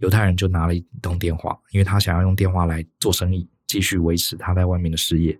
[0.00, 5.38] 犹太人就拿了一通电话，因为他想要用电话来做生意，继续维持他在外面的事业。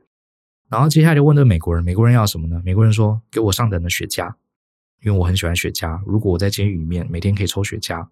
[0.68, 2.62] 然后接下来就问这个美国人，美国人要什么呢？
[2.64, 4.32] 美国人说：“给我上等的雪茄，
[5.02, 6.00] 因为我很喜欢雪茄。
[6.06, 8.06] 如果我在监狱里面每天可以抽雪茄，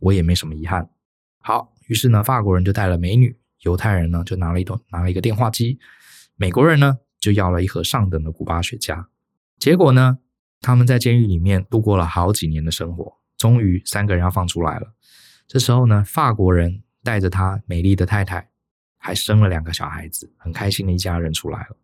[0.00, 0.88] 我也没什么遗憾。”
[1.38, 5.78] 好，于是呢，法国人就带了美女，犹太人呢就拿了一通拿了一个电话机，
[6.36, 9.04] 美国人呢就要了一盒上等的古巴雪茄。
[9.58, 10.18] 结果呢，
[10.60, 14.94] 他们在监狱里面度过了好几年的生活，终于三个人要放出来了。
[15.50, 18.48] 这时候呢，法国人带着他美丽的太太，
[18.96, 21.76] 还生了两个小孩子，很开心的一家人出来了。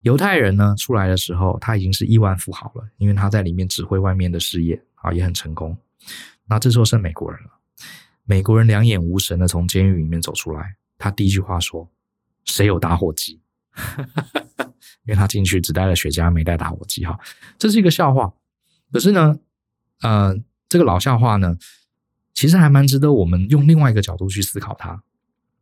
[0.00, 5.74] 犹太人呢，出来的时候，他已经是亿万富豪了，因为他在里面指挥外面的事业啊，也很成功。
[6.44, 7.50] 那这时候剩美国人了，
[8.24, 11.90] 美国人两眼无神的从监狱里面走出来，他第一句话说
[12.44, 13.40] ：“谁有打火机？”
[15.06, 17.18] 因为他进去只带了雪茄，没带打火机哈，
[17.56, 18.34] 这是一个笑话。
[18.92, 19.38] 可是呢，
[20.02, 20.36] 呃，
[20.68, 21.56] 这个老笑话呢，
[22.42, 25.00] 其实还蛮值得我们用另外一个角度去思考它。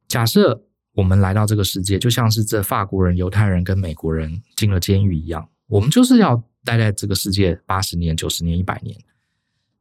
[0.09, 0.65] 假设。
[0.95, 9.01] 我们来到这个世界，就像是这法国人、犹太人跟美国人进了监狱一样，我们就是要待在这个世界八十年、九十年、一百年。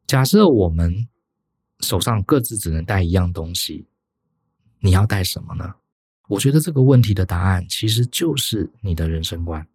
[0.05, 1.07] 假设我们
[1.79, 3.87] 手上各自只能带一样东西，
[4.81, 5.73] 你要带什么呢？
[6.27, 9.67] 我觉得这个问题的答案其实就是你的人生观。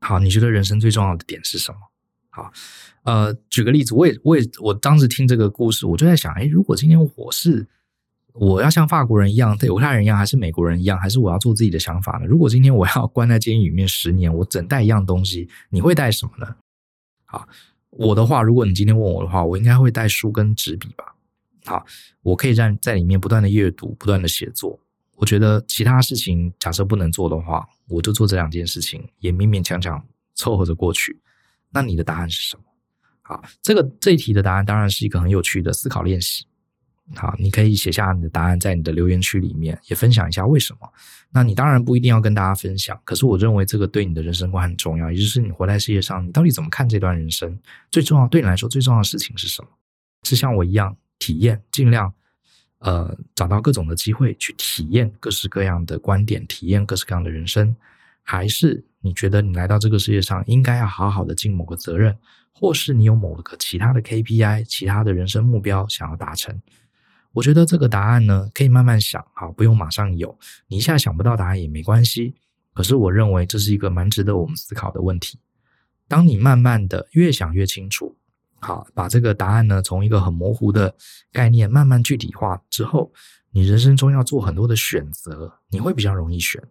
[0.00, 1.78] 好，你觉得人生最重要的点是什么？
[2.30, 2.50] 好，
[3.06, 7.66] 呃，举个例子，我也，我也，我当时听这个故事，我就在想，哎，如果今天我是。
[8.38, 12.26] 我要像法国人一样，对犹太人一样，还是美国人一样，还是我要做自己的想法呢？
[12.26, 16.54] 如果今天我要关在监狱里面十年，我整带一样东西，你会带什么呢？
[17.24, 17.48] 好，
[17.88, 21.14] 我的话，如果你今天问我的话，我应该会带书跟纸笔吧。
[21.64, 21.86] 好，
[22.20, 24.78] 我可以在在里面不断的阅读，不断的写作。
[25.14, 31.18] 我觉得其他事情假设不能做的话，我就做这两件事情，也勉勉强强凑合着过去。
[31.70, 32.62] 那你的答案是什么？
[33.28, 36.46] 好，这个这一题的答案当然是一个很有趣的思考练习。
[37.16, 40.92] 好，你可以写下你的答案在你的留言区里面，也分享一下为什么。
[41.30, 47.58] 那你当然不一定要跟大家分享，可是我认为这个对你的人生观很重要，也就是你活在世界上，你到底怎么看这段人生？
[47.90, 49.68] 最重要对你来说最重要的事情是什么？
[50.22, 52.12] 是像我一样体验，尽量
[52.78, 57.74] 呃找到各种的机会去体验各式各样的观点，体验各式各样的人生，
[58.22, 62.16] 还是你觉得你来到这个世界上应该要好好的尽某个责任，
[62.58, 66.58] 或是你有某个其他的 KPI、其他的人生目标想要达成？
[67.32, 70.38] 我觉得这个答案呢，可以慢慢想，好，不用马上有。
[70.68, 72.34] 你一下想不到答案也没关系。
[72.72, 75.38] 可是我认为这是一个蛮值得我们思考的问题。
[76.08, 78.16] 当你慢慢的越想越清楚，
[78.58, 80.94] 好，把这个答案呢，从一个很模糊的
[81.30, 83.12] 概念慢慢具体化之后，
[83.50, 86.62] 你人生中要做很多的选择，你会比较容易选。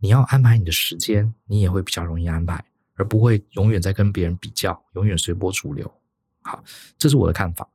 [0.00, 2.64] 你要安排你的时间，你也会比较容易安排，
[2.98, 5.90] 而不会永远在跟别人比较，永远随波逐流。
[6.42, 6.62] 好，
[6.98, 7.66] 这是我的看法。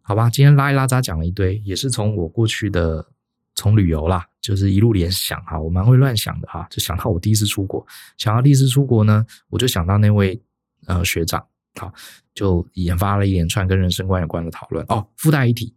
[0.00, 3.06] 好吧，今天拉一拉杂讲了一堆，也是从我过去的
[3.54, 10.40] 从旅游啦，就是一路联想哈，我蛮会乱想的哈，就想到我第一次出国，想到第一次出国呢，我就想到那位
[10.86, 11.46] 呃学长，
[11.76, 11.92] 好，
[12.34, 14.84] 就研发了一连串跟人生观有关的讨论。
[14.88, 15.74] 哦，附带一提，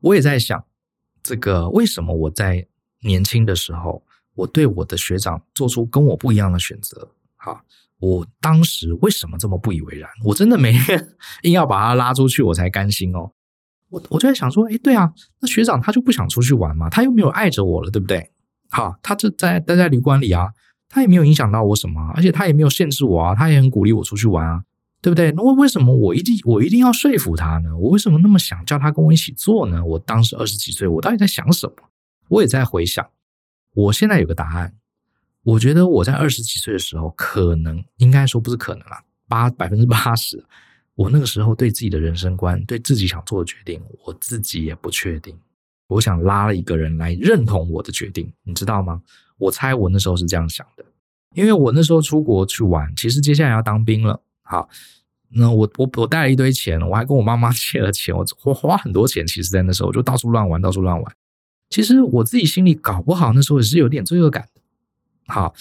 [0.00, 0.64] 我也在想，
[1.22, 2.66] 这个为什么我在
[3.00, 7.10] 年轻的时候，我对我的学长做出跟我不一样的选择？
[7.36, 7.64] 好。
[8.00, 10.10] 我当时为什么这么不以为然？
[10.24, 11.08] 我真的每天
[11.42, 13.30] 硬要把他拉出去，我才甘心哦。
[13.90, 18.30] 我我就在想说，诶，对啊，那学长他就不想出去玩嘛，他又没有碍着我了，对不对？
[18.70, 20.48] 好，他就在待在旅馆里啊，
[20.88, 24.64] 他也没有影响到我什么，而且他也没有限制我啊，他也很鼓励我出去玩啊，
[25.00, 25.30] 对不对？
[25.32, 27.76] 那为为什么我一定我一定要说服他呢？
[27.78, 29.84] 我为什么那么想叫他跟我一起做呢？
[29.84, 31.74] 我当时二十几岁，我到底在想什么？
[32.28, 33.06] 我也在回想，
[33.74, 34.74] 我现在有个答案。
[35.44, 40.42] 我觉得我在二十几岁的时候，可能应该说不是可能啊，八百分之八十，
[40.94, 45.38] 我那个时候对自己的人生观，对自己想做的决定，我自己也不确定。
[45.86, 49.02] 我想拉了一个人来认同我的决定，你知道吗？
[49.36, 50.84] 我猜我那时候是这样想的，
[51.34, 54.18] 因为我那时候出国去玩，其实接下来要当兵了。
[54.42, 54.68] 好，
[55.28, 59.26] 那我我我带了一堆钱，我还跟我妈妈 借了钱，我我花很多钱。
[59.26, 61.16] 其实，在那时候我就到处乱玩，到处乱玩。
[61.68, 64.60] 其实我自己心里搞不好那时候也是有点罪恶感的。
[65.26, 65.54] 好，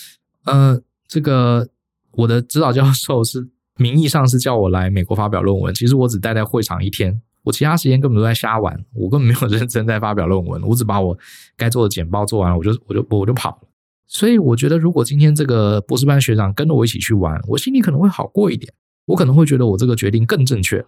[0.45, 1.67] 呃，这个
[2.12, 3.47] 我的指导教授是
[3.78, 11.17] 名义上是叫我来美国发表论文，其实我只待在会场一天，我其他时间根本都在瞎玩，我根本没有 认真在发表论文，我只把我
[11.56, 13.67] 该做的简报做完了，我就我就我就跑了。
[14.06, 18.71] 所以我觉得，如果今天这个博士班学长跟着我一起去玩，我心里可能会好过一点，
[19.06, 20.86] 我可能会觉得我这个决定更正确。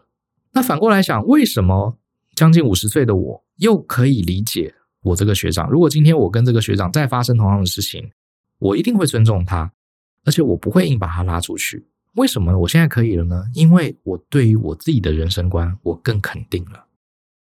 [0.51, 1.97] 那反过来想，为什么
[2.35, 5.67] 将近五十岁的我又可以理解我这个学长？
[5.71, 8.11] 如果今天我跟这个学长再发生同样的事情，
[8.65, 9.71] 我一定会尊重他，
[10.23, 11.85] 而且我不会硬把他拉出去。
[12.13, 13.43] 为什么呢我现在可以了呢？
[13.53, 16.85] 因为我对于我自己的人生观，我更肯定了。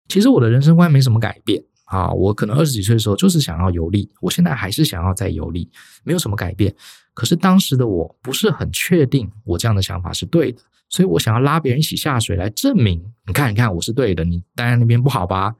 [0.08, 5.70] 其实我的人生观没什么改变啊，我可能二十几岁的时候就是想要游历，我现在还是想要再游历，
[6.04, 6.74] 没有什么改变。
[7.12, 15.56] 可是当时的我不是很确定我这样的想法是对的，所以我想要拉别人一起下水来证明，你看，你看我是对的，你待在那边不好吧？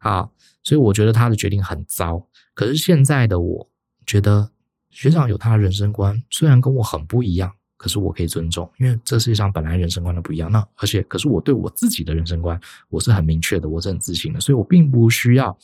[0.00, 0.28] 啊，
[0.62, 2.28] 所以我觉得他的决定很糟。
[2.54, 3.70] 可是现在的我
[4.04, 4.50] 觉得
[4.92, 7.52] 学长有他的人生观，虽然跟我很不一样。
[7.76, 10.48] 可是我可以尊重，因为这世界上本来人生观都不一样。
[10.52, 12.56] 那而且，可是我对我自己的人生观，
[12.88, 15.58] 我是很明确的，我是很自信的，所以我并不需要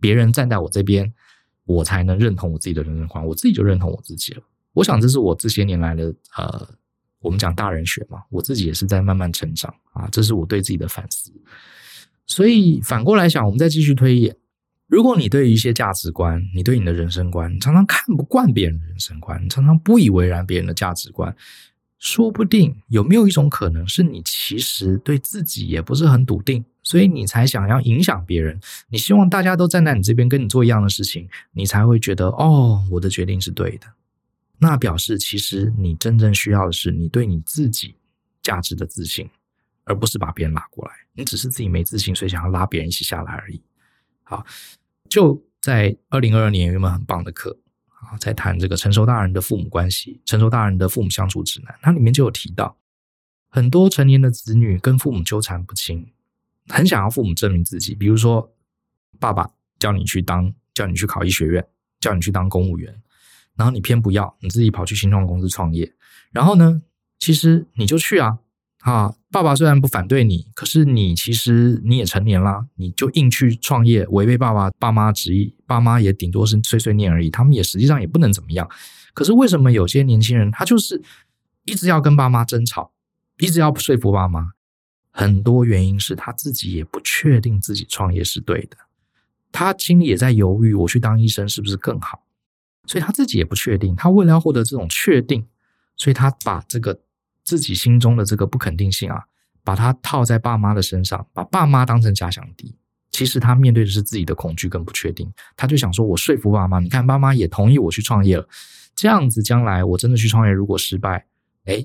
[0.00, 1.14] 别人站在我这边，
[1.66, 3.24] 我才能认同我自己的人生观。
[3.24, 4.42] 我自己就认同我自己了。
[4.72, 6.68] 我想这是我这些年来的呃，
[7.20, 11.32] 我们讲大人学嘛，我自己也是在慢慢成长啊，这是我对自己的反思。
[12.26, 14.36] 所以反过来想，我们再继续推演。
[14.90, 21.32] 如果你对于一些价值观，你对你的人生观，常常看不惯别人的人生观，常常不以为然别人的价值观，
[22.00, 33.86] 说不定有没有一种可能是你其实对自己也不是很笃定，所以你才想要影响别人，你希望大家都站在你这边跟你做一样的事情，你才会觉得哦，我的决定是对的。
[34.58, 37.94] 那表示其实你真正需要的是你对你自己
[38.42, 39.30] 价值的自信，
[39.84, 40.92] 而不是把别人拉过来。
[41.12, 43.62] 你只是自己没自信，所以想要拉别人一起下来而已。
[44.24, 44.44] 好。
[45.10, 51.78] 就在二零二二年有一门很棒的课啊，在谈这个成熟大人的父母关系，成熟大人的父母相处指南。
[51.82, 52.78] 它里面就有提到，
[53.50, 56.12] 很多成年的子女跟父母纠缠不清，
[56.68, 57.94] 很想要父母证明自己。
[57.94, 58.54] 比如说，
[59.18, 61.66] 爸爸叫你去当，叫你去考医学院，
[61.98, 63.02] 叫你去当公务员，
[63.56, 65.92] 然后你偏不要，你自己跑去新创公司创业。
[66.30, 66.82] 然后呢，
[67.18, 68.38] 其实你就去啊。
[68.80, 78.66] 啊，爸爸虽然不反对你，可是你其实你也成年啦，你就硬去创业，违背爸爸爸妈旨意，爸妈也顶多是碎碎念而已，他们也实际上也不能怎么样。
[79.12, 81.02] 可是为什么有些年轻人他就是
[81.66, 82.92] 一直要跟爸妈争吵，
[83.38, 84.52] 一直要说服爸妈？
[85.10, 88.78] 很多原因是他自己也不确定自己创业是对的，
[89.52, 92.22] 他心里也在犹豫，我去当医生是不是更好？
[92.86, 93.94] 所以他自己也不确定。
[93.94, 95.46] 他为了要获得这种确定，
[95.98, 97.00] 所以他把这个。
[97.44, 99.24] 自己心中的这个不肯定性啊，
[99.64, 102.76] 把它套在爸妈的身上，把爸妈当成假想敌。
[103.10, 105.30] 其实他面对的是自己的恐惧跟不确定。
[105.56, 108.48] 他就想说：“我说服爸妈，你看爸妈也同意我去创业了。
[108.94, 111.26] 这样子将来我真的去创业，如果失败，
[111.64, 111.84] 哎，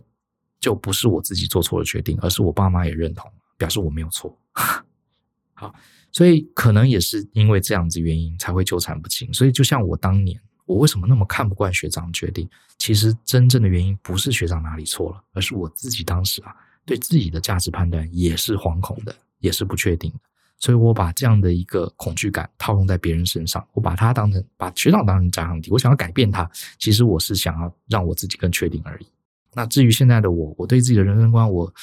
[0.60, 4.38] 就不是我自己做错了决定，而是我爸妈也认同，表示我没有错。
[5.56, 5.74] ”好，
[6.12, 9.34] 所以可能也是因为这样子原因才会纠缠不清。
[9.34, 10.40] 所以就像我当年。
[10.66, 12.50] 我为什么那么看不惯学长决定？
[12.78, 16.54] 其实真正的原因不是学长哪里错了，而是我自己当时啊，
[16.86, 20.20] 对自己的价值判断也是惶恐的，也是不确定的。
[20.58, 26.50] 所以我把这样的一个恐惧感套用在别人身上，我把他当成把学长当成假想敌，我想要改变他，
[26.80, 29.06] 其实我是想要让我自己更确定而已。
[29.54, 31.74] 那至于现在的我，我对自己的人生观，我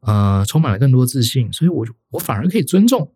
[0.00, 3.10] 呃充满了更多自信，所以我我反而可以尊重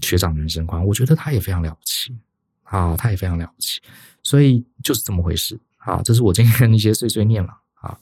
[0.00, 2.16] 学长的人生观，我觉得他也非常了不起。
[2.64, 3.80] 啊，他也非常了不起，
[4.22, 5.58] 所以就是这么回事。
[5.78, 7.50] 啊，这是我今天的一些碎碎念了。
[7.74, 7.98] 啊，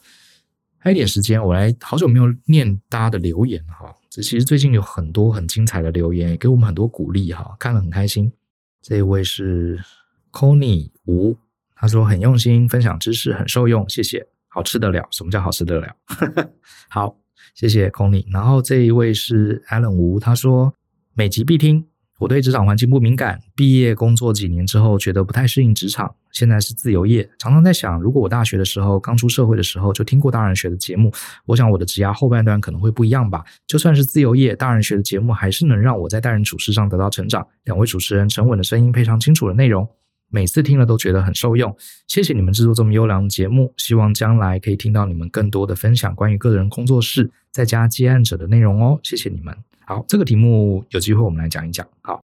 [0.79, 3.94] 还有一点时间，我来好久没有念大家的留言哈。
[4.09, 8.33] 这其实最近有很多很精彩的留言，也给我们很多鼓励哈，看了很开心。
[8.81, 9.83] 这一位是
[10.31, 11.37] Conny 吴，
[11.75, 14.27] 他说很用心分享知识，很受用，谢谢。
[14.48, 15.09] 好吃得了？
[15.11, 15.96] 什么叫好吃得了？
[16.88, 17.16] 好，
[17.55, 18.25] 谢谢 Conny。
[18.31, 20.75] 然后这一位是 Allen 吴，他说
[21.14, 21.87] 每集必听。
[22.22, 26.14] 我对职场环境不敏感，毕业工作几年之后，觉得不太适应职场。
[26.30, 31.12] 现在是自由业，常常在想，如果我大学的时候刚出社会的时候就听过大人学的节目，
[31.46, 33.42] 我想我的职涯后半段可能会不一样吧。
[33.66, 37.44] 就算是自由业，大人学的节目还是能让我在待人处事上得到成长。
[37.64, 39.85] 两位主持人沉稳的声音，配上清楚的内容，
[40.30, 41.76] 每次听了都觉得很受用。
[42.06, 49.00] 谢谢你们制作这么优良的节目，希望将来可以听到你们更多的分享关于个人工作室在家接案者的内容哦。
[49.02, 49.52] 谢谢你们。
[49.84, 51.86] 好，这个题目有机会我们来讲一讲。
[52.02, 52.20] 好，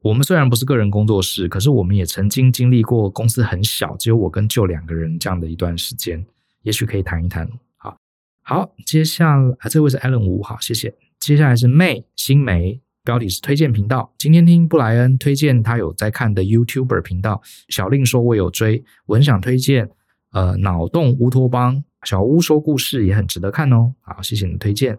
[0.00, 6.24] 我们虽然不是个人工作室，可是我们也曾经经历过公司很小，只有我跟舅两个人这样的一段时间，
[6.62, 7.48] 也许可以谈一谈。
[7.76, 7.96] 好，
[8.42, 10.94] 好，接下来啊，这位是 Allen 吴，好，谢谢。
[11.20, 14.12] 接下来是 May 新梅，标题是推荐频道。
[14.18, 19.90] 今天听布莱恩推荐他有在看的 YouTuber 频道，小令说我有追，我很想推荐
[20.32, 23.94] 呃脑洞乌托邦，小屋说故事也很值得看哦。
[24.00, 24.98] 好，谢谢你的推荐。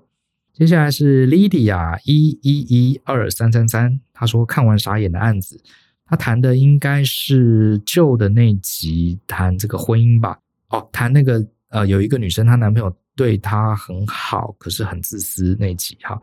[0.56, 5.62] 接下来是 Lydia 一一一二三三三，他说看完傻眼的案子，
[6.06, 10.40] 他谈的应该是旧的那集，谈这个婚姻吧？
[10.70, 16.18] 哦，谈那个呃，有一个女生她男朋友对她很好，可是很自私那集哈。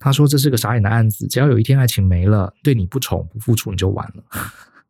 [0.00, 4.24] 他说这是个傻眼的案子，只要有一天爱情没了，对你不宠不付出，你就完了。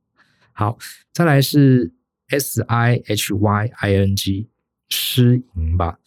[0.52, 0.78] 好，
[1.12, 1.92] 再来是
[2.28, 4.48] S I H Y I N G
[4.88, 5.98] 诗莹吧，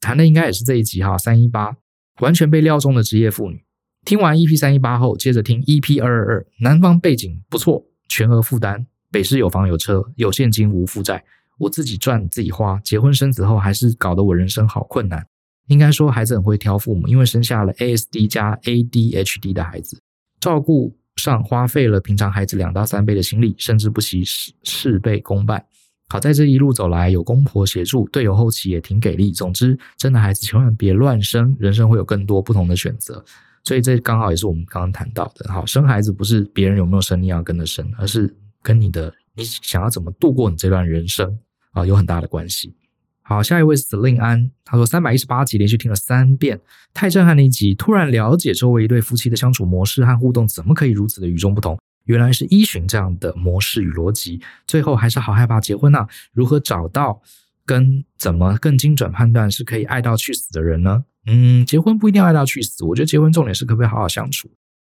[0.00, 1.76] 谈的应该也是这一集哈，三一八。
[2.22, 3.64] 完全被料中的职业妇女，
[4.04, 11.24] 听完 EP 三一八后，接着听 EP 二二二，男方背景不错，全额负担，北市有房有车，有现金无负债，
[11.58, 15.26] 我自己赚自己花，结婚生子后还是搞得我人生好困难。
[15.66, 20.00] 应该说孩子很会挑父母，因为生下了 ASD 加 ADHD 的孩子，
[20.38, 25.66] 照顾上花费了平常孩子两到三倍的心力，甚至不惜事事倍功半。
[26.12, 29.32] 好在这一路走来，有公婆协助，队友后期也挺给力。
[29.32, 33.24] 总之，真的孩子千万别乱生，人生会有更多不同的选择。
[33.64, 35.50] 所以这刚好也是我们刚刚谈到的。
[35.50, 41.34] 好，生孩子不是别人有没有生你要跟着生，而是跟你的你想要怎么度过你这段人生
[41.70, 42.74] 啊，有很大的关系。
[43.22, 46.60] 好，下一位是令安，他说三百一十八集连续听了三遍，
[46.92, 57.22] 太震撼的一集，突然了解周围一对夫妻的相处模式和互动怎么可以如此的与众不同，原来是依循这样的模式与逻辑，最后还是好害怕结婚呐、啊，如何找到
[57.64, 61.04] 跟怎么更精准判断是可以爱到去死的人呢？
[61.26, 64.50] 嗯，结婚不一定要爱到去死，我觉得结婚重点是可不可以好好相处。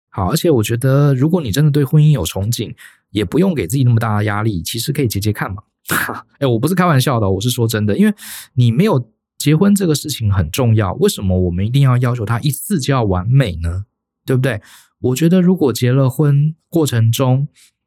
[0.09, 2.74] 好，而且我觉得如果你真的对婚姻有憧憬，
[3.11, 5.62] 也不用给自己那么大的压力，其实可以结结看嘛。
[5.88, 8.12] 哈， 哎，我不是开玩笑的，我是说真的，因为
[8.54, 13.84] 你没有结婚这个事情很重要，为什么我们一定要要求他一次就要完美呢？
[14.24, 14.61] 对不对？
[15.07, 17.46] 我觉得如果结了婚过程中，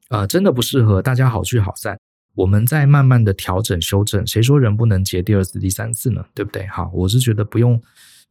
[0.09, 1.99] 呃，真的不适合，大家好聚好散，
[2.35, 4.25] 我们再慢慢的调整修正。
[4.25, 6.23] 谁说人不能结第二次、第三次呢？
[6.33, 6.65] 对不对？
[6.67, 7.81] 好，我是觉得不用，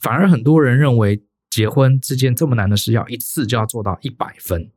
[0.01, 4.71] 反而很多人认为结婚这件这么难的事，要一次就要做到一百分。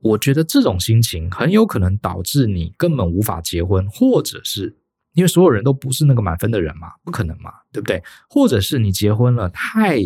[0.00, 4.74] 我觉得这种心情很有可能导致你根本无法结婚，或者是
[5.12, 8.02] 因为所有人都不是那个满分的人嘛，不可能嘛，对不对？
[8.26, 9.98] 或者是你结婚了太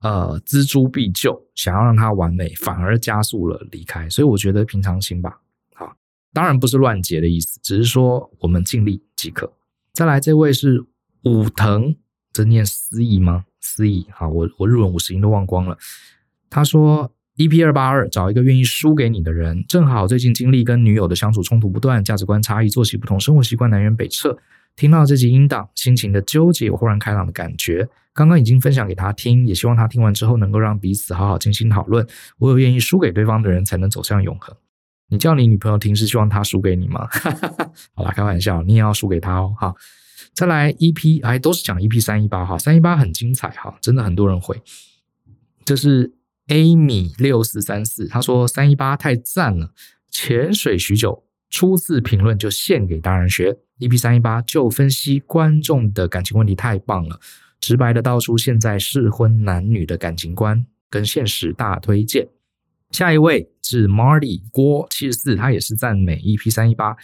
[0.00, 4.08] 呃錙铢必较，想要让它完美，反而加速了离开。
[4.08, 5.40] 所以我觉得平常心吧，
[5.74, 5.96] 好，
[6.32, 9.52] 当然不是乱结的意思，只是说我们尽力即可。
[9.92, 10.84] 再来这位是
[11.24, 11.96] 武藤，
[12.32, 13.44] 这念思义吗？
[13.60, 15.76] 思义，好，我我日文五十音都忘光了。
[16.50, 17.12] 他说。
[17.36, 19.62] EP 二八二，找一个愿意输给你的人。
[19.68, 24.38] 正好最近经历跟女友的相处冲突不断，价值观差异、作息不同、生活习惯南辕北辙。
[24.76, 27.88] 听到这集音档，心情的纠结有豁然开朗的感觉。
[28.12, 32.06] 刚刚已经分享给他听，也希望他听完之后能够让彼此好好进行讨论。
[32.38, 34.54] 我有愿意输给对方的人，才能走向永恒。
[35.08, 37.08] 你叫你女朋友听，是希望她输给你吗？
[37.94, 39.54] 好啦，开玩笑，你也要输给她哦。
[39.58, 39.74] 好，
[40.34, 44.62] 再来 EP，哎，都是讲 EP 三一八哈，三一八很精彩哈，真的很多人会，
[45.64, 46.12] 这是。
[46.48, 49.72] Amy 六四三四，他说三一八太赞了，
[50.08, 53.56] 潜水许久，初次评论就献给大人学。
[53.78, 57.20] EP 三一八就分析观众的感情问题太棒了，
[57.60, 62.26] 直白的道出现在适婚男女的感情观跟现实，大推荐。
[62.92, 66.96] 下一位是 Marty 郭七十四，他也是赞美 EP 三一八，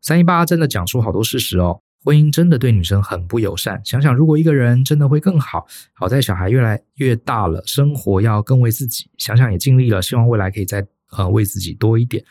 [0.00, 1.80] 三一八真的讲出好多事实哦。
[2.02, 3.80] 婚姻真的对女生很不友善。
[3.84, 9.10] 想想，如果一个人真的会更好，好在小孩越来越大了，生活要更为自己。
[9.18, 12.24] 想想也尽力了，希望未来可以再呃为自己多一点。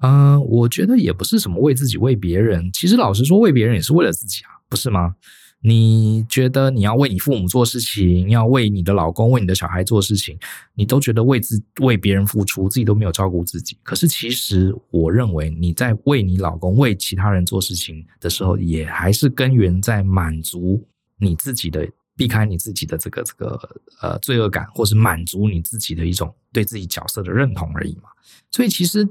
[0.00, 5.14] 嗯、我觉得也不是什么为自己为别人，其实老实说，为别人也是为了自己啊，不是吗？
[5.62, 10.38] 你觉得你要为你父母做事情，要为你的老公、为你的小孩做事情，
[10.74, 13.76] 你都觉得为自为别人付出，自己都没有照顾自己。
[13.82, 20.86] 可是其实，我认为你在为你老公、为其他人做事情的时候，也还是根源在满足
[21.18, 23.58] 你自己的，避开你自己的这个这个
[24.02, 28.10] 呃罪恶感，或是满足你自己的一种对自己角色的认同而已嘛。
[28.52, 29.08] 所以其实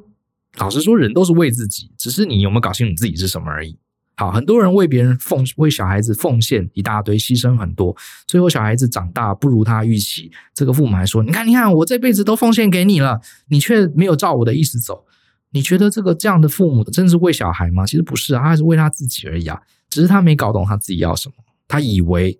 [0.57, 3.77] 老实说，人都是为自己，只是你有没有搞清楚你自己是什么而已。
[4.17, 7.93] 好，很多人为别人奉为小孩子奉献一大堆，牺牲很多，
[8.25, 15.05] 最后小孩子长大不如他预期，这个父母还说：“你看，你看，我这辈子都奉献给你了，你却没有照我的意思走。”
[15.51, 17.85] 你觉得这个这样的父母真的是为小孩吗？
[17.85, 21.35] 其实不是啊，他是为他自己而已啊，只是他没搞懂他自己要什么，
[21.67, 22.37] 他以为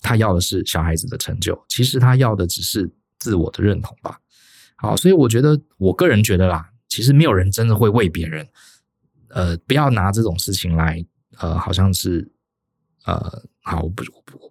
[0.00, 4.18] 他要的是小孩子的成就，其实他要的只是自我的认同吧。
[4.76, 8.48] 好，所以我觉得，我个人觉得啦，其实没有人真的会为别人，
[9.28, 11.04] 呃，不要拿这种事情来。
[11.40, 12.28] 呃，好像是，
[13.04, 13.88] 呃，好，我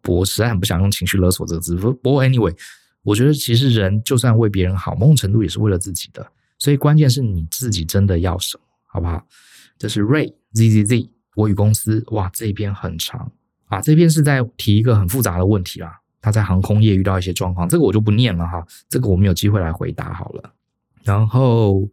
[0.02, 1.76] 不，我实在很不想用情绪勒索这个字。
[1.76, 2.58] 不过，anyway，
[3.04, 6.26] 我觉得其实人就算为别人好，某种程度也是为了自己的。
[6.58, 9.22] 所以关键是你自己真的要什么，好不好？
[9.78, 12.02] 这是 Ray Z Z Z 国语公司。
[12.12, 13.30] 哇，这一篇很长
[13.66, 16.00] 啊，这篇是在提一个很复杂的问题啦。
[16.22, 20.54] 他在航空业遇到一些状况，这个我就不念了哈，这个我们有机会来回答好了。
[21.04, 21.86] 然后，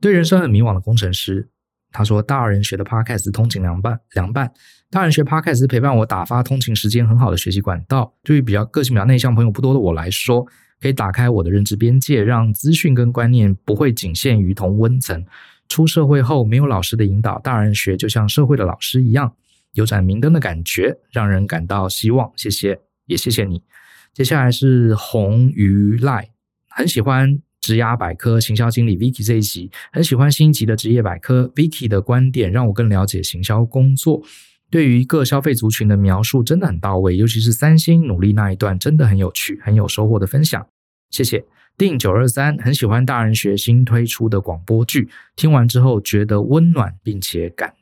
[0.00, 1.48] 对人生很迷惘的工程师。
[1.92, 4.52] 他说：“大人学的 Podcast 通勤凉拌凉拌，
[4.90, 8.12] 大人学 Podcast 陪伴我打发通勤时间很好的学习管道。
[8.22, 10.46] 对于比较个性比较内向、朋友不多的我来说，
[10.78, 15.24] 可以打开我的认知边界，让资讯跟观念不会仅限于同温层。
[15.68, 19.34] 出社会后没有老师的引导，大人学就像社会的老师一样，
[19.72, 22.30] 有盏明灯的感觉，让人感到希望。
[22.36, 23.62] 谢谢，也谢谢你。
[24.12, 26.28] 接下来是红鱼赖，
[26.68, 34.22] 很喜欢职涯百科行销经理 Vicky 这一集，很喜欢新一集的职业百科 Vicky 的观点，让我更了解行销工作。
[34.70, 40.64] 对于各消费族群的描述真的很到位，尤其是三星努力那一段，真的很有趣，很有收获的分享。
[41.10, 41.44] 谢谢。
[41.76, 47.74] 定九二三很喜欢大人学新推出的广播剧，听完之后觉得温暖并且感。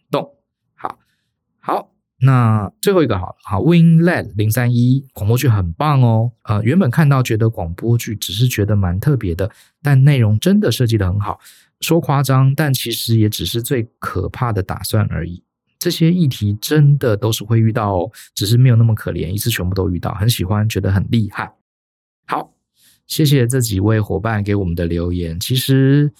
[2.25, 6.33] 那最后一个好，好，Winlet 零三一广播剧很棒哦。
[6.45, 9.51] 呃，原本看到觉得广播剧只是觉得蛮特别的，
[9.83, 11.39] 但内容真的设计得很好。
[11.81, 15.43] 说夸张，但其实也只是最可怕的打算而已。
[15.79, 20.14] 这些议题真的都是会遇到，只是没有那么可怜，一次全部都遇到。
[20.14, 21.53] 很喜欢，觉得很厉害。
[22.27, 22.51] 好。
[23.07, 25.39] 谢谢这几位伙伴给我们的留言。
[25.39, 26.11] 其实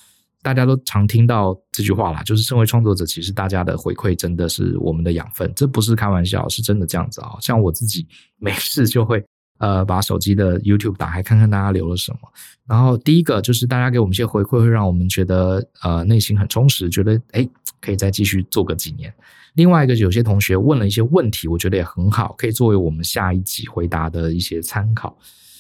[0.45, 7.31] 大家都常听到这句话啦，就是身为创作者，其实大家的回馈真的是我们的养分，这不是开玩笑，是真的这样子啊。
[7.41, 9.25] 像我自己没事就会
[9.59, 12.19] 呃把手机的 YouTube 打开看看大家留了什么。
[12.67, 17.49] 然后第一个就是大家给我们一些回馈，会让我们觉得呃内心很充实，觉得诶
[17.81, 19.11] 可以再继续做个几年。
[19.55, 25.17] 另外一个有些同学问了一些问题，我觉得也很好，可以作为我们下一集回答的一些参考。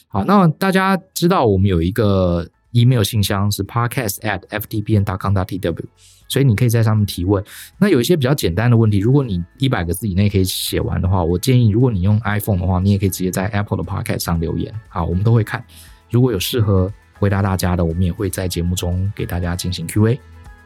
[0.08, 5.84] 好，那大家知道我们有一个 email 信箱是 podcast at ftbn.com.tw，
[6.28, 7.42] 所以你可以在上面提问。
[7.78, 14.72] 那有一些比较简单的问题，如果你一百个字以内可以写完的话，我建议如果你用 iPhone 的话，你也可以直接在 Apple 的 Podcast 上留言。
[14.88, 15.64] 好，我们都会看。
[16.10, 20.20] 如果有适合回答大家的，我们也会在节目中给大家进行 Q&A。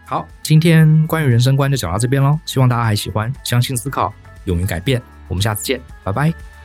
[0.06, 3.30] 好，今天关于人生观就讲到这边喽，希望大家还喜欢。
[3.44, 4.12] 相信思考，
[4.46, 5.00] 勇于改变。
[5.28, 6.57] 我们下次见，拜拜。